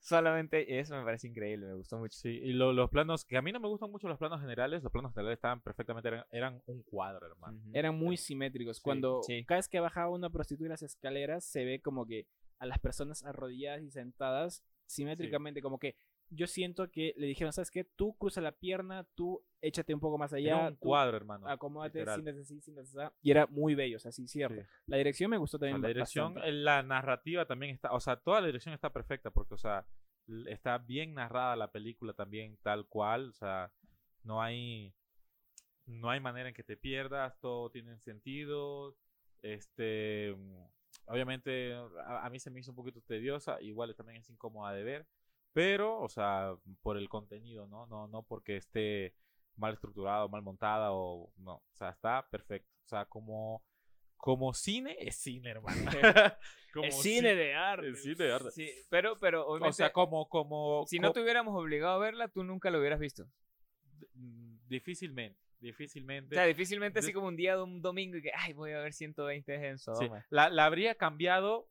[0.00, 2.16] Solamente eso me parece increíble, me gustó mucho.
[2.18, 4.82] Sí, y lo- los planos, que a mí no me gustan mucho los planos generales,
[4.82, 7.56] los planos generales estaban perfectamente, eran, eran un cuadro, hermano.
[7.58, 7.70] Ujú.
[7.72, 8.80] Eran muy simétricos.
[8.80, 9.44] Cuando sí.
[9.46, 12.26] cada vez que bajaba una prostituta las escaleras, se ve como que
[12.58, 15.96] a las personas arrodilladas y sentadas simétricamente, como que
[16.30, 17.84] yo siento que le dijeron, ¿sabes qué?
[17.84, 21.48] Tú cruza la pierna, tú échate un poco más Era allá, un tú cuadro, hermano.
[21.48, 22.20] acomódate, literal.
[22.22, 23.14] siéntate así, siéntate así.
[23.22, 24.60] Y era muy bello, o sea, sí, cierto.
[24.60, 24.66] Sí.
[24.86, 26.52] La dirección me gustó O sea, también la dirección, bastante.
[26.58, 29.86] la narrativa también está, o sea, toda la dirección está perfecta porque, o sea,
[30.46, 33.72] está bien narrada la película también tal cual, o sea,
[34.22, 34.94] no hay,
[35.86, 38.96] no hay manera en que te pierdas, todo tiene sentido,
[39.40, 40.36] este,
[41.06, 41.72] obviamente
[42.04, 45.06] a, a mí se me hizo un poquito tediosa, igual también es incómoda de ver,
[45.52, 47.86] pero, o sea, por el contenido, ¿no?
[47.86, 49.14] No, no porque esté
[49.56, 53.62] mal estructurado, mal montada o no, o sea, está perfecto, o sea, como
[54.16, 55.78] como cine es cine, hermano.
[56.74, 57.88] Como Es cine ci- de arte.
[57.90, 58.50] es cine de arte.
[58.50, 62.28] Sí, pero, pero obviamente, O sea, como, como, si no te hubiéramos obligado a verla,
[62.28, 63.26] tú nunca lo hubieras visto.
[64.14, 64.56] mm,
[65.60, 68.72] difícilmente, O sea, difícilmente así como un día de un domingo y que, ay, voy
[68.72, 70.24] a ver 120 en Sí, Sodoma.
[70.30, 71.68] la, la habría cambiado,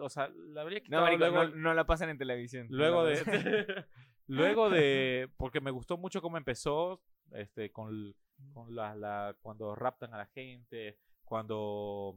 [0.00, 2.66] o sea, la habría No, quitado marico, luego, no, no la pasan en televisión.
[2.70, 3.14] no luego de.
[4.30, 7.00] Luego de, porque me gustó mucho cómo empezó,
[7.32, 8.14] este, con,
[8.52, 12.14] con la, la- cuando raptan a la gente, cuando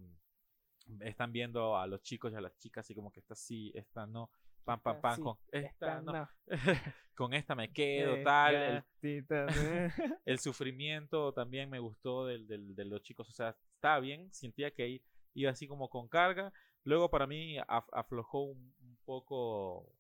[0.88, 3.72] mm, están viendo a los chicos y a las chicas y como que esta sí,
[3.76, 4.30] esta no,
[4.64, 6.30] pam, pam, Esta pam, sí, con esta no, no.
[7.16, 8.84] con esta me quedo, Eh, tal, el,
[9.32, 9.92] eh.
[10.26, 14.72] el sufrimiento también me gustó del, del- de los chicos, o sea, estaba bien, sentía
[14.72, 15.02] que
[15.34, 16.52] iba así como con carga,
[16.84, 19.92] luego para mí af- aflojó un, un poco,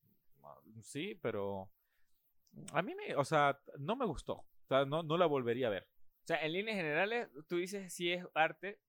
[0.44, 1.70] ah, sí, pero
[2.74, 5.72] a mí me, o sea, no me gustó, o sea, no, no la volvería a
[5.72, 5.88] ver.
[6.24, 8.80] O sea, en líneas generales, tú dices si es arte,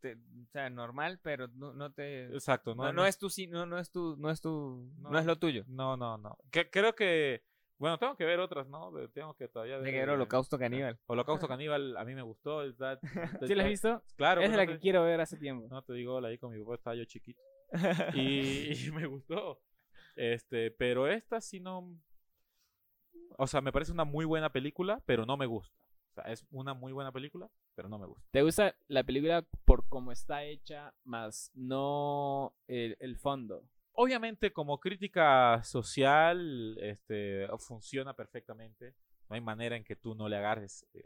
[0.00, 2.26] te- o sea, normal, pero no, no te...
[2.26, 5.18] Exacto, no, No, no es tu, no, no es tu, no es tu, no, No.
[5.18, 5.64] es lo tuyo.
[5.68, 6.36] No, no, no.
[6.50, 7.42] Que, creo que,
[7.78, 8.90] bueno, tengo que ver otras, ¿no?
[8.92, 10.98] De- Tengo que todavía De ver, era eh, holocausto caníbal.
[11.06, 12.62] Holocausto Caníbal a mí me gustó.
[13.46, 14.02] ¿Sí la has visto?
[14.16, 14.40] Claro.
[14.40, 15.66] es la que quiero ver hace tiempo.
[15.70, 17.40] No te digo, la vi con mi papá, estaba yo chiquito.
[18.14, 19.60] Y, y me gustó.
[20.16, 21.96] Este, pero esta sí no.
[23.36, 25.76] O sea, me parece una muy buena película, pero no me gusta.
[26.10, 27.48] O sea, es una muy buena película,
[27.78, 28.26] pero no me gusta.
[28.32, 33.62] ¿Te gusta la película por cómo está hecha, más no el, el fondo?
[33.92, 38.94] Obviamente, como crítica social, este, funciona perfectamente.
[39.28, 41.04] No hay manera en que tú no le agarres eh,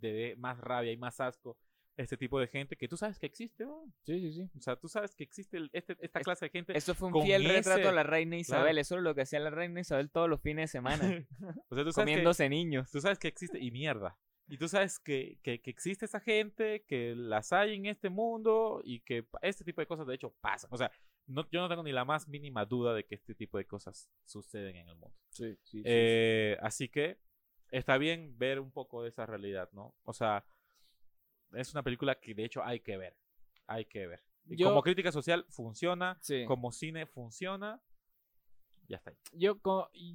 [0.00, 1.56] de, de más rabia y más asco
[1.96, 3.64] a este tipo de gente que tú sabes que existe.
[3.64, 3.84] ¿no?
[4.02, 4.50] Sí, sí, sí.
[4.58, 6.76] O sea, tú sabes que existe el- este- esta Es- clase de gente.
[6.76, 8.64] Eso fue un fiel retrato a la reina Isabel.
[8.64, 8.80] claro.
[8.80, 10.98] Eso es lo que hacía la reina Isabel todos los fines de semana.
[11.70, 12.90] O sea, tú sabes que- comiéndose niños.
[12.90, 14.16] tú sabes que existe y mierda.
[14.46, 18.82] Y tú sabes que, que, que existe esa gente, que las hay en este mundo
[18.84, 20.68] y que este tipo de cosas de hecho pasan.
[20.72, 20.90] O sea,
[21.26, 24.10] no, yo no tengo ni la más mínima duda de que este tipo de cosas
[24.24, 25.16] suceden en el mundo.
[25.30, 27.18] Sí, sí, Eh, Así que
[27.70, 29.94] está bien ver un poco de esa realidad, ¿no?
[30.04, 30.44] O sea,
[31.52, 33.16] es una película que de hecho hay que ver.
[33.66, 34.22] Hay que ver.
[34.44, 36.44] Yo- como crítica social funciona, Sí.
[36.46, 37.80] como cine funciona.
[38.88, 39.16] Ya está ahí.
[39.32, 39.58] Yo,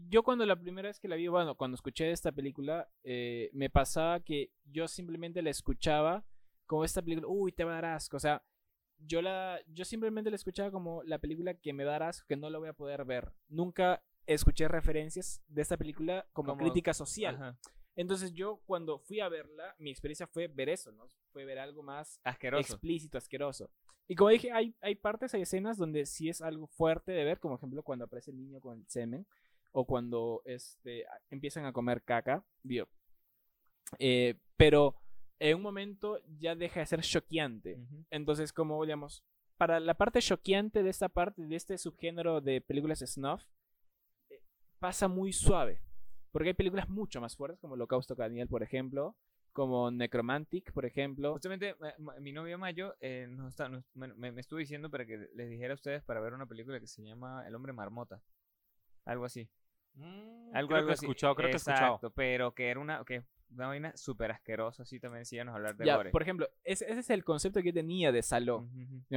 [0.09, 3.69] yo cuando la primera vez que la vi, bueno, cuando escuché esta película, eh, me
[3.69, 6.23] pasaba que yo simplemente la escuchaba
[6.65, 8.17] como esta película, uy, te va a dar asco.
[8.17, 8.43] O sea,
[8.99, 12.27] yo, la, yo simplemente la escuchaba como la película que me va a dar asco,
[12.27, 13.31] que no la voy a poder ver.
[13.47, 17.35] Nunca escuché referencias de esta película como, Como- crítica social.
[17.35, 17.59] Ajá.
[17.95, 21.07] Entonces yo cuando fui a verla, mi experiencia fue ver eso, ¿no?
[21.31, 22.73] Fue ver algo más Asqueroso.
[22.73, 23.69] explícito, asqueroso.
[24.07, 27.39] Y como dije, hay, hay partes, hay escenas donde sí es algo fuerte de ver,
[27.39, 29.27] como ejemplo cuando aparece el niño con el semen,
[29.71, 32.87] o cuando este, empiezan a comer caca, digo.
[33.99, 34.95] Eh, pero
[35.39, 37.79] en un momento ya deja de ser choqueante.
[38.09, 39.23] Entonces, como digamos,
[39.57, 43.43] para la parte choqueante de esta parte, de este subgénero de películas snuff,
[44.29, 44.41] eh,
[44.79, 45.81] pasa muy suave.
[46.31, 49.15] Porque hay películas mucho más fuertes, como Holocausto Caníbal, por ejemplo,
[49.59, 51.33] como Necromantic, por ejemplo.
[51.33, 51.75] Justamente
[52.19, 55.49] mi novio Mayo eh, nos está- nos- bueno, me, me estuvo diciendo para que les
[55.49, 58.21] dijera a ustedes para ver una película que se llama El hombre marmota.
[59.05, 59.49] Algo así.
[59.95, 61.05] Mm, Algo, creo algo que he así.
[61.05, 61.99] escuchado, creo que he escuchado.
[62.15, 65.97] Pero que era una, que una vaina súper asquerosa, así también si hablar de Ya,
[65.97, 66.11] gore.
[66.11, 68.67] por ejemplo, ese, ese es el concepto que yo tenía de Saló.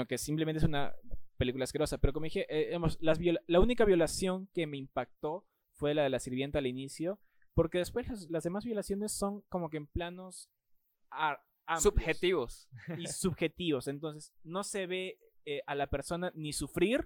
[0.09, 0.93] Que simplemente es una
[1.37, 1.99] película asquerosa.
[1.99, 6.11] Pero como dije, eh, las viola- la única violación que me impactó fue la de
[6.11, 7.19] la sirvienta al inicio,
[7.55, 10.51] porque después las, las demás violaciones son como que en planos
[11.79, 12.69] Subjetivos.
[12.99, 13.89] y subjetivos.
[13.89, 17.05] Entonces, no se ve eh, a la persona ni sufrir,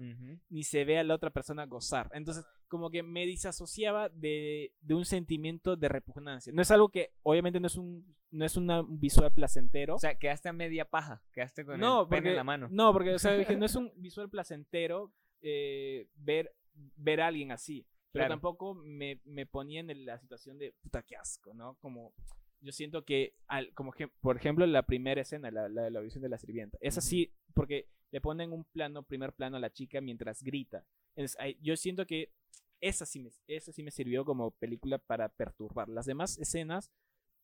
[0.48, 2.10] ni se ve a la otra persona gozar.
[2.14, 6.52] Entonces, como que me disasociaba de, de un sentimiento de repugnancia.
[6.52, 9.96] No es algo que, obviamente, no es un, no es una- un visual placentero.
[9.96, 11.22] O sea, quedaste a media paja.
[11.32, 12.68] Quedaste con no, el pene porque, en la mano.
[12.70, 16.52] No, porque o sea, dije, no es un visual placentero eh, ver,
[16.96, 17.86] ver a alguien así.
[18.12, 18.34] Pero Claro.
[18.34, 21.74] tampoco me, me ponía en la situación de puta que asco, ¿no?
[21.76, 22.14] Como
[22.60, 26.00] yo siento que, al, como que, por ejemplo, la primera escena, la, la de la
[26.00, 29.70] visión de la sirvienta, es así porque le ponen un plano, primer plano a la
[29.70, 30.84] chica mientras grita.
[31.14, 32.32] Entonces, yo siento que
[32.80, 35.88] esa sí, me, esa sí me sirvió como película para perturbar.
[35.88, 36.90] Las demás escenas,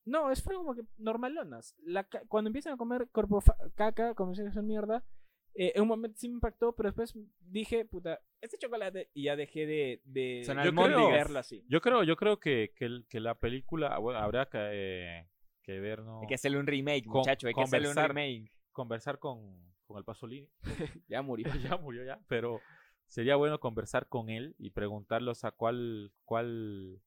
[0.04, 1.74] no, es como que normalonas.
[1.84, 3.42] La, cuando empiezan a comer corpo
[3.74, 5.04] caca, como si mierda,
[5.54, 9.36] eh, en un momento sí me impactó, pero después dije, puta, este chocolate, y ya
[9.36, 11.12] dejé de, de, de albóndigas.
[11.12, 11.64] verlo así.
[11.68, 15.28] Yo creo, yo creo que, que, la película, bueno, habrá que, eh,
[15.62, 16.20] que ver, ¿no?
[16.20, 17.46] Hay que hacerle un remake, Con- muchacho.
[17.48, 18.50] Hay que hacerle un remake.
[18.72, 20.48] conversar con, con el Pasolini.
[21.08, 21.44] Ya murió.
[21.76, 22.60] ya murió ya, pero
[23.06, 27.02] sería bueno conversar con él y preguntarle, o sea, cuál, cuál,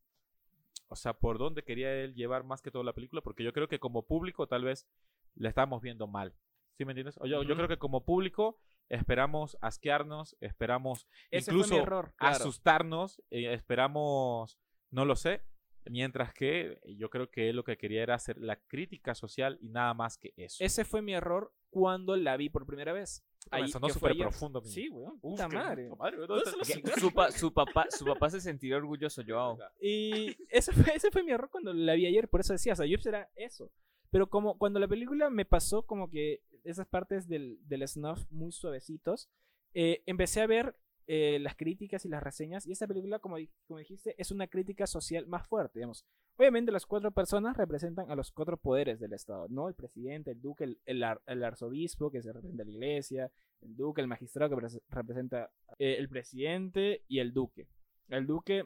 [0.87, 3.67] o sea, por dónde quería él llevar más que todo la película, porque yo creo
[3.67, 4.87] que como público tal vez
[5.33, 6.35] la estamos viendo mal.
[6.77, 7.17] ¿Sí me entiendes?
[7.19, 7.55] O yo, yo Ujú.
[7.55, 8.57] creo que como público
[8.89, 12.35] esperamos asquearnos, esperamos Ese incluso error, claro.
[12.35, 14.59] asustarnos, eh, esperamos,
[14.91, 15.41] no lo sé,
[15.85, 19.69] mientras que yo creo que él lo que quería era hacer la crítica social y
[19.69, 20.63] nada más que eso.
[20.63, 23.23] Ese fue mi error cuando la vi por primera vez.
[23.51, 24.59] Ahí- sonó súper profundo.
[24.63, 25.19] Sí, weón.
[25.19, 25.87] Puta madre.
[25.89, 27.01] puta madre, ¿dónde ¿Dónde están los están cigarros?
[27.01, 29.57] Su, pa- su papá, su papá se sentirá orgulloso, Joao.
[29.79, 32.75] Y ese fue, ese fue mi error cuando la vi ayer, por eso decía, o
[32.75, 33.71] sea, yo era eso.
[34.15, 38.53] Pero como cuando la película me pasó como que esas partes del, del snuff muy
[38.53, 39.29] suavecitos,
[39.73, 40.73] eh, empecé a ver
[41.05, 43.35] eh, las críticas y las reseñas, y esta película, como,
[43.67, 46.05] como dijiste, es una crítica social más fuerte, digamos.
[46.37, 49.67] Obviamente las cuatro personas representan a los cuatro poderes del Estado, ¿no?
[49.67, 53.31] El presidente, el duque, el, el ar- el arzobispo, que se representa a la iglesia,
[53.59, 57.67] el duque, el magistrado, que pres- representa eh, el presidente, y el duque.
[58.07, 58.65] El duque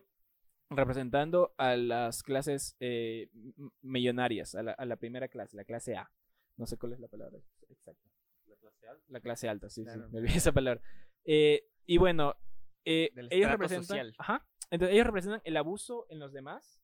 [0.70, 3.30] representando a las clases eh,
[3.82, 6.12] millonarias, a la, a la primera clase, la clase A.
[6.58, 7.40] No sé cuál es la palabra
[7.70, 8.02] exacta.
[9.08, 10.06] La clase alta, sí, Claro.
[10.06, 10.82] sí, me olvidé esa palabra.
[11.26, 12.36] Eh, y bueno,
[12.86, 14.16] eh, Del ellos representan, social.
[14.18, 16.80] ajá, entonces ellos representan el abuso en los demás.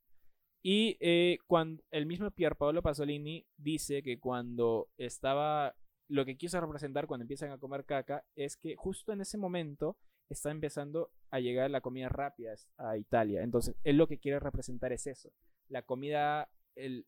[0.64, 5.76] Y eh, cuando el mismo Pierpaolo Pasolini dice que cuando estaba,
[6.08, 9.98] lo que quiso representar cuando empiezan a comer caca es que justo en ese momento
[10.34, 13.42] está empezando a llegar la comida rápida a Italia.
[13.44, 15.32] Entonces, él lo que quiere representar es eso.
[15.70, 17.06] La comida, el,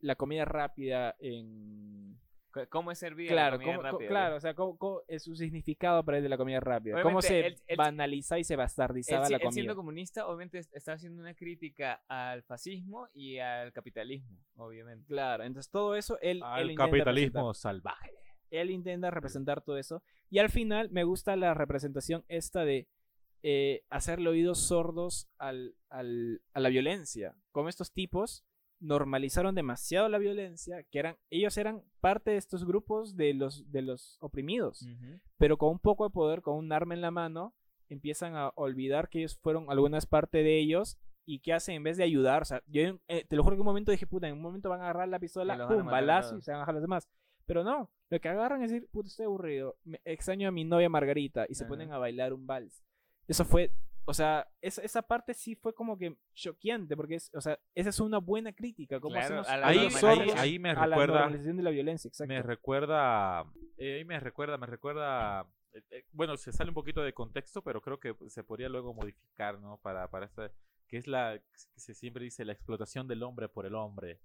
[0.00, 2.18] la comida rápida en...
[2.68, 5.22] ¿Cómo es servir Claro, la comida cómo- co- rápida, claro, o sea, cómo- cómo es
[5.22, 7.00] su significado para él de la comida rápida.
[7.00, 9.52] cómo se él- él- banaliza y se bastardizaba la comida.
[9.52, 15.06] siendo comunista, obviamente est- está haciendo una crítica al fascismo y al capitalismo, obviamente.
[15.06, 18.10] Claro, entonces todo eso él, Al capitalismo salvaje.
[18.50, 20.02] Él intenta representar todo eso.
[20.30, 22.86] Y al final me gusta la representación esta de
[23.42, 27.34] eh, hacerle oídos sordos al, al- a la violencia.
[27.52, 28.44] Como estos tipos
[28.80, 33.82] normalizaron demasiado la violencia, que eran, ellos eran parte de estos grupos de los, de
[33.82, 34.82] los oprimidos.
[35.38, 37.54] Pero con un poco de poder, con un arma en la mano,
[37.88, 40.98] empiezan a olvidar que ellos fueron algunas parte de ellos.
[41.26, 43.60] Y qué hacen en vez de ayudar, o sea, yo eh, te lo juro que
[43.60, 46.42] un momento dije, puta, en un momento van a agarrar la pistola, pum, balazo y
[46.42, 47.08] se van a bajar los demás.
[47.50, 50.88] Pero no, lo que agarran es decir, puta, estoy aburrido, me extraño a mi novia
[50.88, 51.68] Margarita y se Ajá.
[51.70, 52.84] ponen a bailar un vals.
[53.26, 53.72] Eso fue,
[54.04, 57.88] o sea, esa, esa parte sí fue como que choqueante, porque es, o sea, esa
[57.88, 59.00] es una buena crítica.
[59.00, 61.70] ¿Cómo Claro, hacemos a la Ahí, ahí, ahí me a la recuerda, normalización de la
[61.70, 62.06] violencia?
[62.06, 62.32] Exacto.
[62.32, 63.44] me recuerda,
[63.78, 67.64] eh, ahí me recuerda, me recuerda, eh, eh, bueno, se sale un poquito de contexto,
[67.64, 69.78] pero creo que se podría luego modificar, ¿no?
[69.78, 70.52] Para, para esta,
[70.86, 74.20] que es la, que se siempre dice la explotación del hombre por el hombre.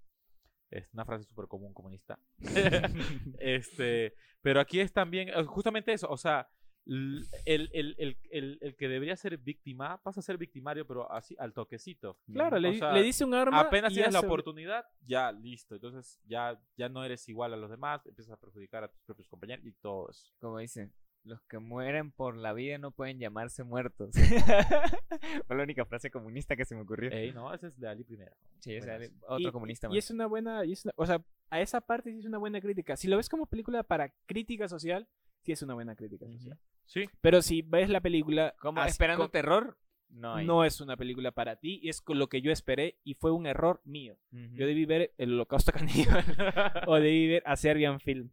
[0.70, 2.18] Es una frase súper común comunista.
[3.38, 6.48] este, pero aquí es también, justamente eso, o sea,
[6.86, 11.34] el, el, el, el, el que debería ser víctima pasa a ser victimario, pero así
[11.38, 12.20] al toquecito.
[12.32, 13.58] Claro, le, O sea, le dice un arma.
[13.58, 15.74] Apenas tienes la oportunidad, ya listo.
[15.74, 19.28] Entonces ya, ya no eres igual a los demás, empiezas a perjudicar a tus propios
[19.28, 20.32] compañeros y todo eso.
[20.38, 20.92] Como dicen,
[21.26, 24.10] los que mueren por la vida no pueden llamarse muertos.
[25.46, 27.10] Fue la única frase comunista que se me ocurrió.
[27.10, 28.32] Ey, no, ese es de Ali primero.
[28.60, 29.00] sí, buenas.
[29.02, 29.98] era otro y, comunista y más.
[29.98, 32.60] es una buena, y es una- o sea, a esa parte sí es una buena
[32.60, 32.96] crítica.
[32.96, 35.08] Si lo ves como película para crítica social,
[35.42, 36.58] sí es una buena crítica social.
[36.84, 39.76] Sí, Pero si ves la película Como esperando terror,
[40.08, 40.46] no hay.
[40.46, 43.32] no es una película para ti y es con lo que yo esperé y fue
[43.32, 44.16] un error mío.
[44.32, 44.54] Ujú.
[44.54, 46.24] Yo debí ver el Holocausto Caníbal
[46.86, 48.30] o debí ver a Serbian Film.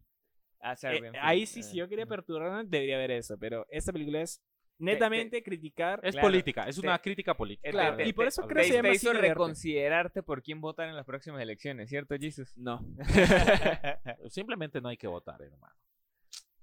[0.66, 3.38] Ah, Eh, Serbian ahí sí, eh, si yo quería perturbarme, debería ver eso.
[3.38, 4.42] Pero esta película es
[4.80, 6.00] netamente criticar.
[6.04, 7.68] es Claro, política, es te- una crítica política.
[7.68, 10.24] Eh, Claro, te- y por te- eso te- creo que se te llama hizo reconsiderarte
[10.24, 12.58] por quién votar en las próximas elecciones, ¿cierto, Jesus?
[12.58, 12.80] No.
[14.30, 15.74] Simplemente no hay que votar, hermano.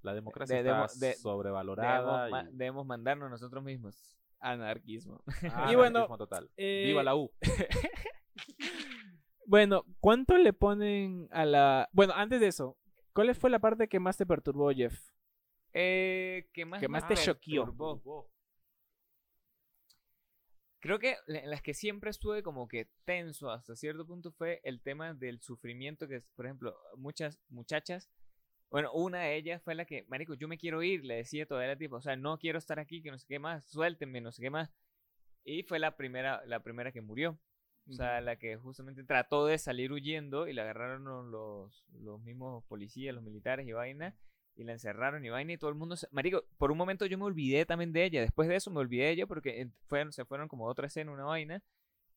[0.03, 2.25] La democracia De- está de- sobrevalorada.
[2.25, 4.17] Debemos, ma- y- debemos mandarnos nosotros mismos.
[4.39, 5.23] Anarquismo.
[5.53, 6.51] Ah, y bueno, anarquismo total.
[6.57, 7.31] eh, Viva la U.
[9.47, 11.89] Bueno, ¿cuánto le ponen a la.
[11.93, 12.77] Bueno, antes de eso,
[13.13, 14.99] ¿cuál fue la parte que más te perturbó, Jeff?
[15.73, 18.01] Eh, ¿Qué más, Que más te choqueó.
[20.81, 24.81] Creo que la- las que siempre estuve como que tenso hasta cierto punto fue el
[24.81, 28.09] tema del sufrimiento que, es, por ejemplo, muchas muchachas,
[28.71, 31.77] bueno, una de ellas fue la que, marico, yo me quiero ir, le decía todavía
[31.77, 34.41] tipo, o sea, no quiero estar aquí, que no sé qué más, suéltenme, no sé
[34.43, 34.71] qué más.
[35.45, 37.39] Y fue la primera, la primera que murió.
[37.91, 42.65] O sea, la que justamente trató de salir huyendo y la agarraron los, los mismos
[42.65, 44.15] policías, los militares y vaina,
[44.55, 45.97] y la encerraron y vaina y todo el mundo...
[45.97, 46.07] Se...
[46.13, 48.21] Marico, por un momento yo me olvidé también de ella.
[48.21, 51.11] Después de eso me olvidé de ella porque fueron, se fueron como a otra escena,
[51.11, 51.63] una vaina.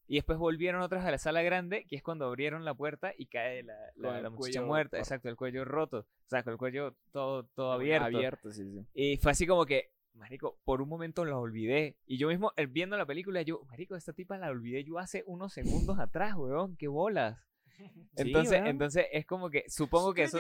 [0.06, 3.28] Y después volvieron otras a la sala grande, que es cuando abrieron la puerta y
[3.28, 4.98] cae la, muchacha muerta.
[4.98, 5.02] roto.
[5.02, 6.00] Exacto, el cuello roto.
[6.00, 8.06] O sea, con el cuello todo, todo abierto.
[8.08, 8.86] Abierto, sí, sí.
[8.94, 11.96] Y fue así como que, marico, por un momento la olvidé.
[12.06, 15.24] Y yo mismo, eh, viendo la película, yo, marico, esta tipa la olvidé yo hace
[15.28, 17.40] unos segundos atrás, weón, qué bolas.
[18.16, 20.38] Entonces, entonces es como que, supongo que eso...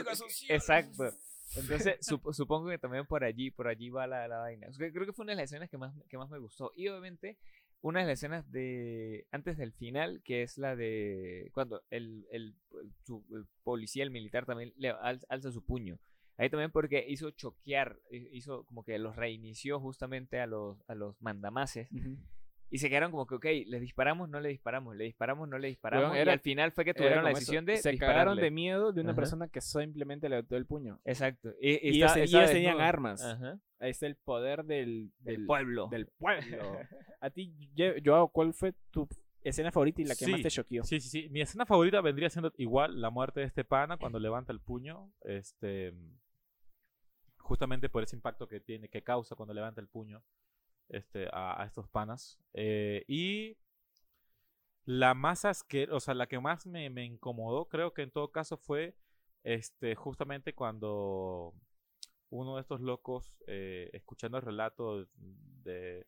[0.54, 1.04] Exacto.
[1.56, 4.68] Entonces, sup- supongo que también por allí, por allí va la, la vaina.
[4.70, 6.72] O sea, creo que fue una de las escenas que más, que más me gustó.
[6.76, 7.38] Y obviamente,
[7.82, 12.56] una de las escenas de antes del final, que es la de cuando el, el,
[12.72, 16.00] el- su- el policía, el militar también le al- alza su puño.
[16.38, 20.96] Ahí también porque hizo choquear, hi- hizo como que los reinició justamente a los, a
[20.96, 21.90] los mandamases.
[22.70, 25.68] Y se quedaron como que, ok, le disparamos, no le disparamos, le disparamos, no le
[25.68, 26.16] disparamos.
[26.16, 28.42] Y era- al final fue que tuvieron la como eso, decisión de Se cagaron dispararle.
[28.42, 29.16] de miedo de una Ajá.
[29.16, 31.00] persona que simplemente le botó el puño.
[31.06, 31.50] Exacto.
[31.62, 33.24] Y, Y ellos, y estaba ellos tenían armas.
[33.24, 33.60] Ajá.
[33.80, 35.88] Ahí está el poder del, Del del, pueblo.
[35.90, 36.58] del pueblo.
[37.22, 37.54] A ti,
[38.04, 39.08] Joao, ¿cuál fue tu
[39.42, 40.84] escena favorita y la que más Sí, te choqueó?
[40.84, 41.30] Sí, sí, sí.
[41.30, 45.12] Mi escena favorita vendría siendo igual la muerte de este pana cuando levanta el puño.
[45.22, 45.94] Este.
[47.44, 50.24] Justamente por ese impacto que tiene, que causa cuando levanta el puño
[50.90, 52.40] este, a, a estos panas.
[52.54, 53.58] Eh, y
[54.86, 58.32] la más asquerosa, o sea, la que más me, me incomodó, creo que en todo
[58.32, 58.96] caso fue
[59.44, 61.54] este, justamente cuando
[62.30, 66.08] uno de estos locos, eh, escuchando el relato de,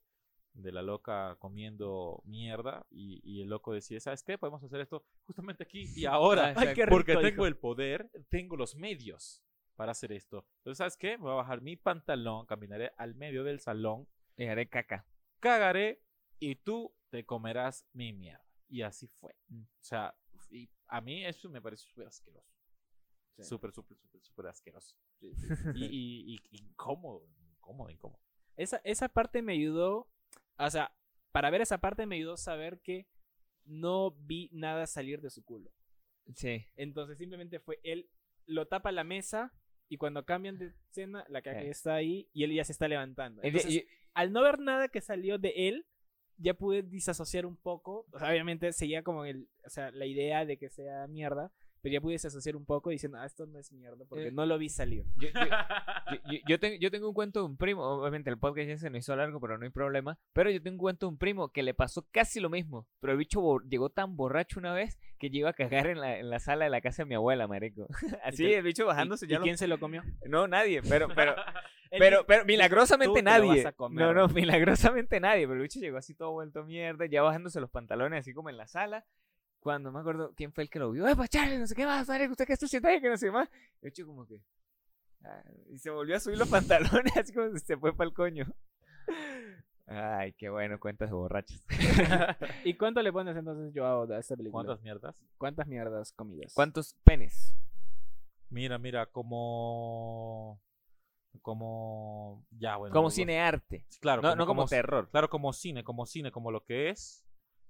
[0.53, 4.37] de la loca comiendo mierda, y, y el loco decía, ¿sabes qué?
[4.37, 6.53] Podemos hacer esto justamente aquí y ahora.
[6.57, 9.44] Ah, porque rico, tengo el poder, tengo los medios
[9.75, 10.45] para hacer esto.
[10.57, 11.17] Entonces, ¿sabes qué?
[11.17, 14.07] Voy a bajar mi pantalón, caminaré al medio del salón,
[14.37, 15.05] Y haré caca.
[15.39, 16.01] cagaré
[16.39, 18.43] y tú te comerás mi mierda.
[18.67, 19.35] Y así fue.
[19.47, 19.61] Mm.
[19.61, 20.15] O sea,
[20.49, 22.53] y a mí eso me parece súper asqueroso.
[23.37, 23.43] Sí.
[23.43, 24.95] Súper, súper, súper, súper asqueroso.
[25.21, 28.21] Y, y- y incómodo, incómodo, incómodo.
[28.55, 30.09] Esa, esa parte me ayudó,
[30.57, 30.95] o sea,
[31.31, 33.07] para ver esa parte me ayudó a saber que
[33.65, 35.71] no vi nada salir de su culo.
[36.33, 36.65] Sí.
[36.75, 38.09] Entonces simplemente fue él,
[38.45, 39.53] lo tapa la mesa
[39.89, 43.41] y cuando cambian de escena, la caca está ahí y él ya se está levantando.
[43.43, 45.85] Y- Entonces, y- al no ver nada que salió de él,
[46.37, 48.05] ya pude disasociar un poco.
[48.11, 51.51] O sea, obviamente seguía como el, o sea, la idea de que sea mierda,
[51.85, 54.43] pero ya pude disasociar un poco diciendo, ah, esto no es mierda, porque Eh, no
[54.47, 55.05] lo vi salir.
[55.17, 58.67] yo, yo- yo- yo- tengo, yo tengo un cuento de un primo, obviamente el podcast
[58.67, 60.17] ya se nos hizo largo, pero no hay problema.
[60.33, 62.87] Pero yo tengo un cuento de un primo que le pasó casi lo mismo.
[63.01, 66.31] Pero el bicho llegó tan borracho una vez que llegó a cagar en la, en
[66.31, 67.85] la sala de la casa de mi abuela, marico.
[68.23, 70.01] Así, el bicho bajándose ¿Y, ya y lo- quién se lo comió?
[70.27, 71.35] No, nadie, pero, pero,
[71.91, 73.63] pero, pero milagrosamente "Tú te lo nadie.
[73.63, 74.03] vas a comer".
[74.07, 75.43] No, no, milagrosamente nadie.
[75.47, 78.57] Pero el bicho llegó así todo vuelto mierda, ya bajándose los pantalones así como en
[78.57, 79.05] la sala.
[79.65, 82.07] Cuando me acuerdo quién fue el que lo vio, ¡eh, Charlie, no sé qué más,
[82.07, 83.49] marico, usted qué está haciendo ahí, que no sé más.
[83.81, 84.39] El bicho como que...
[85.23, 85.41] ah,
[85.71, 88.45] y se volvió a subir los pantalones así como si se fue para el coño.
[89.87, 91.63] Ay, qué bueno, cuentas de borrachos.
[92.63, 94.65] ¿Y cuánto le pones entonces Joao a esta película?
[94.65, 95.15] ¿Cuántas mierdas?
[95.39, 96.53] ¿Cuántas mierdas comidas?
[96.53, 97.55] ¿Cuántos penes?
[98.51, 100.61] Mira, mira, como.
[101.41, 102.45] Como.
[102.51, 102.93] Ya, bueno.
[102.93, 103.83] Como cinearte.
[103.99, 105.09] Claro, No, no como como terror.
[105.09, 107.24] Claro, como cine, como cine, como lo que es.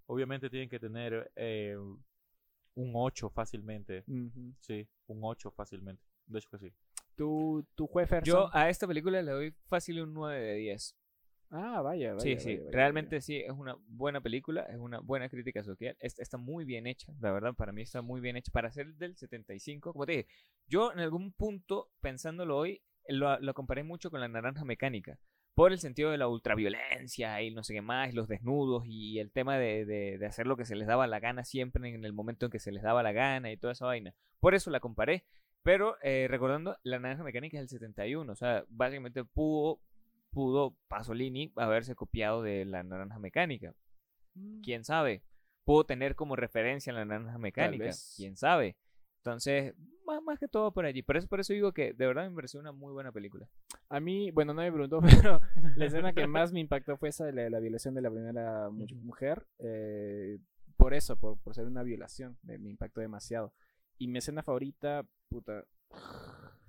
[0.08, 4.04] Obviamente tienen que tener eh, un 8 fácilmente.
[4.60, 6.04] Sí, un 8 fácilmente.
[6.28, 6.74] De hecho que sí.
[7.16, 10.96] ¿Tu, tu juez Yo a esta película le doy fácil un 9 de 10.
[11.52, 12.20] Ah, vaya, vaya.
[12.22, 15.96] Sí, sí, vaya, vaya, realmente sí, es una buena película, es una buena crítica social,
[16.00, 18.96] es- está muy bien hecha, la verdad, para mí está muy bien hecha, para ser
[18.96, 20.28] del 75, como te dije,
[20.68, 25.20] yo en algún punto, pensándolo hoy, lo, lo comparé mucho con la naranja mecánica,
[25.56, 29.32] por el sentido de la ultraviolencia y no sé qué más, los desnudos y el
[29.32, 32.14] tema de, de- de hacer lo que se les daba la gana siempre en el
[32.14, 34.80] momento en que se les daba la gana y toda esa vaina, por eso la
[34.80, 35.24] comparé,
[35.64, 39.80] pero eh, recordando, la naranja mecánica es del 71, o sea, básicamente pudo
[40.30, 43.74] pudo Pasolini haberse copiado de la naranja mecánica.
[44.34, 44.60] Mm.
[44.62, 45.24] ¿Quién sabe?
[45.64, 47.86] Pudo tener como referencia la naranja mecánica.
[48.18, 48.76] ¿Quién sabe?
[49.20, 49.74] Entonces,
[50.06, 51.02] más, más que todo por allí.
[51.02, 53.48] Por eso, por eso digo que de verdad me pareció una muy buena película.
[53.90, 55.42] A mí, bueno, no me preguntó, pero
[55.76, 58.70] la escena que más me impactó fue esa de la, la violación de la primera
[58.70, 59.46] mujer.
[59.60, 60.40] eh,
[60.78, 63.54] por eso, por, por ser una violación, me, me impactó demasiado.
[63.98, 65.64] Y mi escena favorita, puta,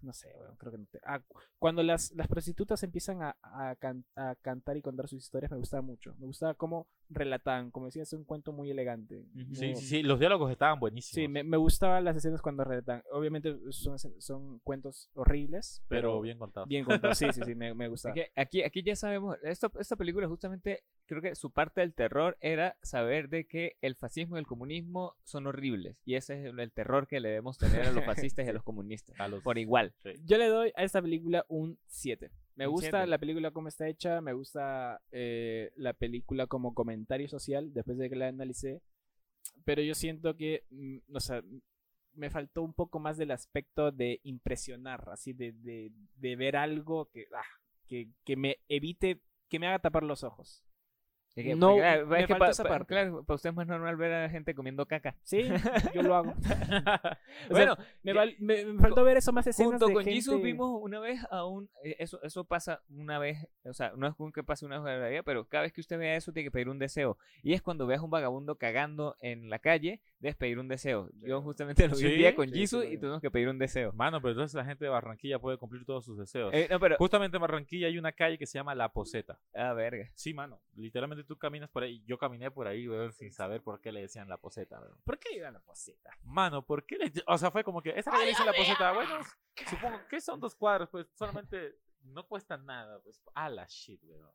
[0.07, 1.00] no sé, bueno, creo que no te...
[1.04, 5.18] Ah, cu- cuando las, las prostitutas empiezan a, a, can- a cantar y contar sus
[5.22, 6.14] historias, me gustaba mucho.
[6.18, 9.26] Me gustaba cómo relataban, como decía, es un cuento muy elegante.
[9.52, 10.02] Sí, muy- sí, sí.
[10.02, 11.14] Los diálogos estaban buenísimos.
[11.14, 13.02] Sí, me, me gustaban las escenas cuando relatan.
[13.12, 16.68] Obviamente son, son cuentos horribles, Pero pero, bien contados.
[16.68, 17.18] bien contados.
[17.18, 18.12] Sí, sí, sí, me, me gustaba.
[18.12, 22.36] Aquí, aquí, aquí ya sabemos, esta, esta película justamente, creo que su parte del terror
[22.40, 26.02] era saber de que el fascismo y el comunismo son horribles.
[26.04, 28.04] Y ese es el, terror que le debemos tener a los
[28.34, 29.18] fascistas y a los comunistas.
[29.18, 29.94] A los- Por igual.
[30.02, 30.11] Sí.
[30.24, 32.30] Yo le doy a esta película un 7.
[32.57, 37.28] Me Un gusta la película como está hecha, me gusta eh, la película como comentario
[37.28, 38.80] social después de que la analicé,
[39.64, 41.42] pero yo siento que, mm, o sea,
[42.14, 47.11] me faltó un poco más del aspecto de impresionar, así de, de, de ver algo
[47.11, 47.44] que, ah,
[47.86, 50.64] que, que me evite, que me haga tapar los ojos.
[51.37, 53.95] Que, No, me es que falta pa- esa pa- claro, para usted es más normal
[53.97, 55.16] ver a gente comiendo caca.
[55.22, 55.47] Sí,
[55.95, 56.34] yo lo hago.
[56.41, 57.18] O sea,
[57.51, 60.14] bueno, me, ya- me- me faltó ver eso más escenas junto de con gente...
[60.16, 61.68] Jesus vimos una vez a un...
[61.84, 64.95] eh, Eso, eso pasa una vez, o sea, no es como que pase una vez
[64.95, 67.18] en la vida, pero cada vez que usted vea eso tiene que pedir un deseo.
[67.43, 71.11] Y es cuando veas un vagabundo cagando en la calle, debes pedir un deseo.
[71.23, 72.99] Yo justamente lo vi un día con sí, lo y vi.
[72.99, 73.93] tuvimos que pedir un deseo.
[73.93, 76.53] Mano, pero entonces la gente de Barranquilla puede cumplir todos sus deseos.
[76.55, 76.97] Eh, no, pero...
[76.97, 79.39] Justamente en Barranquilla hay una calle que se llama La Poseta.
[79.55, 80.11] Ah, verga.
[80.14, 80.61] Sí, mano.
[80.75, 82.03] Literalmente tú caminas por ahí.
[82.07, 84.97] Yo caminé por ahí, weón, sin saber por qué le decían La Poseta, weón.
[85.05, 86.11] ¿Por qué iban a la poseta?
[86.23, 87.12] Mano, ¿por qué le.?
[87.27, 87.91] O sea, fue como que.
[87.91, 88.93] Esa calle le dicen La Poseta.
[88.93, 89.19] Bueno,
[89.69, 93.21] supongo que son dos cuadros, pues solamente no cuesta nada, pues.
[93.35, 94.31] A la shit, weón.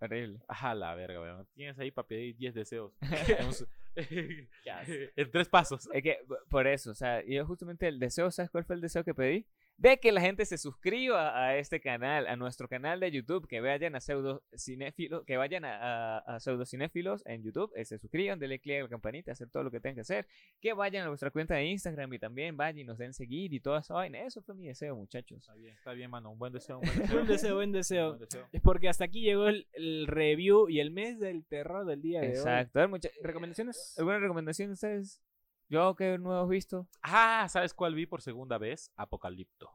[0.00, 0.40] Horrible.
[0.48, 1.46] A la verga, weón.
[1.54, 2.92] Tienes ahí para pedir 10 deseos.
[5.16, 5.88] en, tres pasos.
[5.92, 6.18] Es que
[6.48, 9.46] por eso, o sea, yo justamente el deseo, ¿sabes cuál fue el deseo que pedí?
[9.78, 13.60] De que la gente se suscriba a este canal, a nuestro canal de YouTube, que
[13.60, 17.98] vayan a pseudo cinéfilos, que vayan a, a, a pseudo cinéfilos en YouTube, eh, se
[17.98, 20.26] suscriban, denle click a la campanita, hacer todo lo que tengan que hacer,
[20.62, 23.60] que vayan a nuestra cuenta de Instagram y también vayan y nos den seguir y
[23.60, 24.18] toda esa vaina.
[24.22, 25.40] Eso fue mi deseo, muchachos.
[25.40, 26.30] Está bien, está bien, mano.
[26.30, 27.14] Un buen deseo, un buen deseo.
[27.14, 28.08] Buen deseo, buen Un deseo.
[28.08, 28.48] buen deseo.
[28.52, 32.22] Es porque hasta aquí llegó el, el review y el mes del terror del día
[32.22, 32.32] de hoy.
[32.36, 32.78] Exacto.
[32.78, 33.94] A ver, mucha- ¿Recomendaciones?
[33.98, 35.20] ¿Alguna recomendación de ustedes?
[35.68, 36.88] Yo, ¿qué nuevos visto?
[37.02, 38.92] Ah, ¿sabes cuál vi por segunda vez?
[38.96, 39.70] Apocalipto.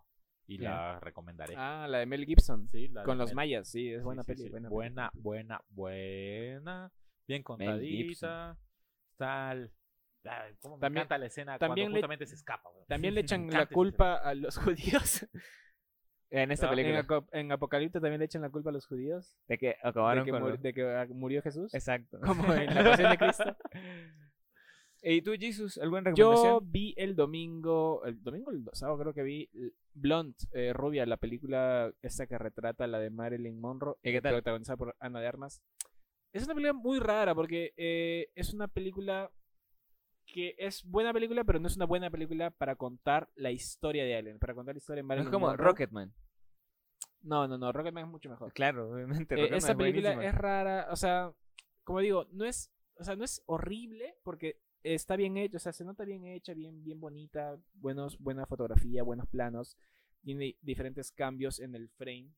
[0.48, 1.54] Y la recomendaré.
[1.58, 2.68] Ah, la de Mel Gibson.
[2.70, 3.36] Sí, la de Con los Mel.
[3.36, 4.44] mayas, sí, es Sí, buena sí, peli.
[4.44, 4.50] sí.
[4.50, 6.92] Buena, Buena, buena, buena.
[7.28, 8.58] Bien contadita.
[9.20, 12.70] Ay, cómo me También- encanta la escena también cuando le- justamente se escapa.
[12.70, 12.86] weón.
[12.88, 15.28] También le echan la culpa a los judíos.
[16.30, 17.00] En esta Ah, película.
[17.32, 19.36] En, en Apocalipto también le echan la culpa a los judíos.
[19.48, 20.42] De que De acabaron que, con...
[20.42, 21.74] lo- de que ah, murió Jesús.
[21.74, 22.20] Exacto.
[22.22, 23.58] Como en la pasión de Cristo.
[25.04, 26.72] ¿Y tú, Jesus, alguna Yo recomendación?
[26.72, 31.18] vi el domingo, el domingo, el sábado creo que vi eh, Blonde, eh, Rubia, la
[31.18, 34.34] película esta que retrata la de Marilyn Monroe, ¿Y qué eh, tal?
[34.36, 35.62] protagonizada por Ana de Armas.
[36.34, 39.32] Es una película muy rara porque eh, es una película
[40.26, 44.16] que es buena película, pero no es una buena película para contar la historia de
[44.16, 45.66] Alien, para contar la historia de No Marilyn es como Monroe.
[45.68, 46.14] Rocketman.
[47.24, 48.54] No, no, no, Rocketman es mucho mejor.
[48.54, 49.34] Claro, obviamente.
[49.36, 50.30] Eh, Rocketman esta es película buenísima.
[50.30, 51.34] es rara, o sea,
[51.84, 55.73] como digo, no es, o sea, no es horrible porque está bien hecho, o sea,
[55.73, 59.77] se nota bien hecha, bien, bien bonita, buenos, buena fotografía, buenos planos,
[60.21, 62.32] tiene diferentes cambios en el frame,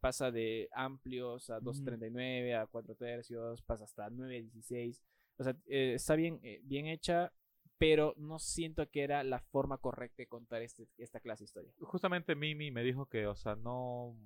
[0.00, 5.00] pasa de amplios a 2.39 a 4 tercios, pasa hasta 9.16,
[5.38, 7.32] o sea, eh, está bien, eh, bien hecha,
[7.78, 11.72] pero no siento que era la forma correcta de contar este, esta clase de historia.
[11.80, 14.16] Justamente Mimi me dijo que, o sea, no,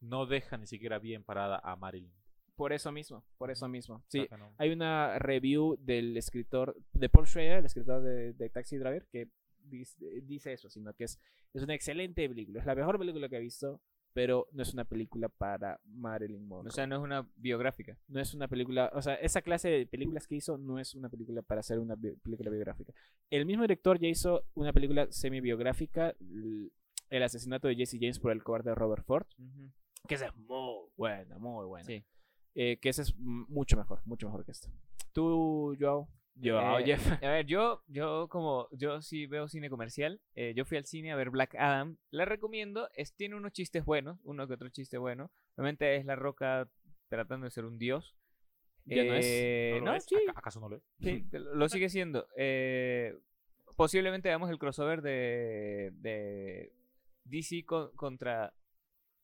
[0.00, 2.12] no deja ni siquiera bien parada a Marilyn.
[2.56, 4.02] Por eso mismo, por eso mismo.
[4.08, 8.50] Sí, que no- Hay una review del escritor, de Paul Schrader, el escritor de, de
[8.50, 9.28] Taxi Driver, que
[9.58, 11.18] dice, dice eso, sino que es,
[11.52, 12.60] es una excelente película.
[12.60, 13.80] Es la mejor película que he visto,
[14.12, 16.68] pero no es una película para Marilyn Monroe.
[16.68, 17.98] O sea, no es una biográfica.
[18.06, 21.08] no es una película, o sea, esa clase de películas que hizo no es una
[21.08, 22.92] película para hacer una bi- película biográfica.
[23.30, 26.14] El mismo director ya hizo una película semi-biográfica,
[27.10, 29.26] El asesinato de Jesse James por el cobarde de Robert Ford,
[30.06, 31.84] que esa es muy buena, muy buena.
[31.86, 32.04] Sí.
[32.54, 34.68] Eh, que esa es mucho mejor, mucho mejor que esta.
[35.12, 36.08] Tú, Joao.
[36.42, 37.06] Joao, Eh, Jeff.
[37.22, 41.12] A ver, yo, yo como yo sí veo cine comercial, eh, yo fui al cine
[41.12, 41.96] a ver Black Adam.
[42.10, 45.30] La recomiendo, es, tiene unos chistes buenos, uno que otro chiste bueno.
[45.56, 46.68] Obviamente es La Roca
[47.08, 48.16] tratando de ser un dios.
[48.86, 49.82] Ya no es.
[49.82, 50.04] ¿No ves?
[50.04, 50.82] sí, ¿Aca- ¿Acaso no lo es?
[51.00, 52.26] sí, lo sigue siendo.
[53.76, 56.72] Posiblemente veamos el crossover de, de
[57.24, 58.54] DC con- contra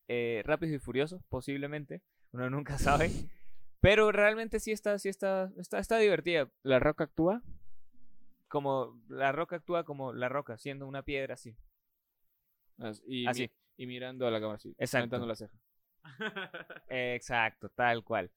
[0.08, 2.02] Rápidos y Furiosos, posiblemente.
[2.32, 3.10] Uno nunca sabe.
[3.80, 6.50] Pero realmente sí está, sí está, está, está divertida.
[6.62, 7.42] La Roca actúa.
[8.48, 11.56] Como la roca actúa como la roca, siendo una piedra así.
[12.78, 13.42] as- Y, Así.
[13.78, 14.70] mi- y mirando a la cámara así.
[14.76, 15.16] Exacto.
[15.16, 15.56] levantando la ceja.
[16.88, 18.30] Exacto, tal cual.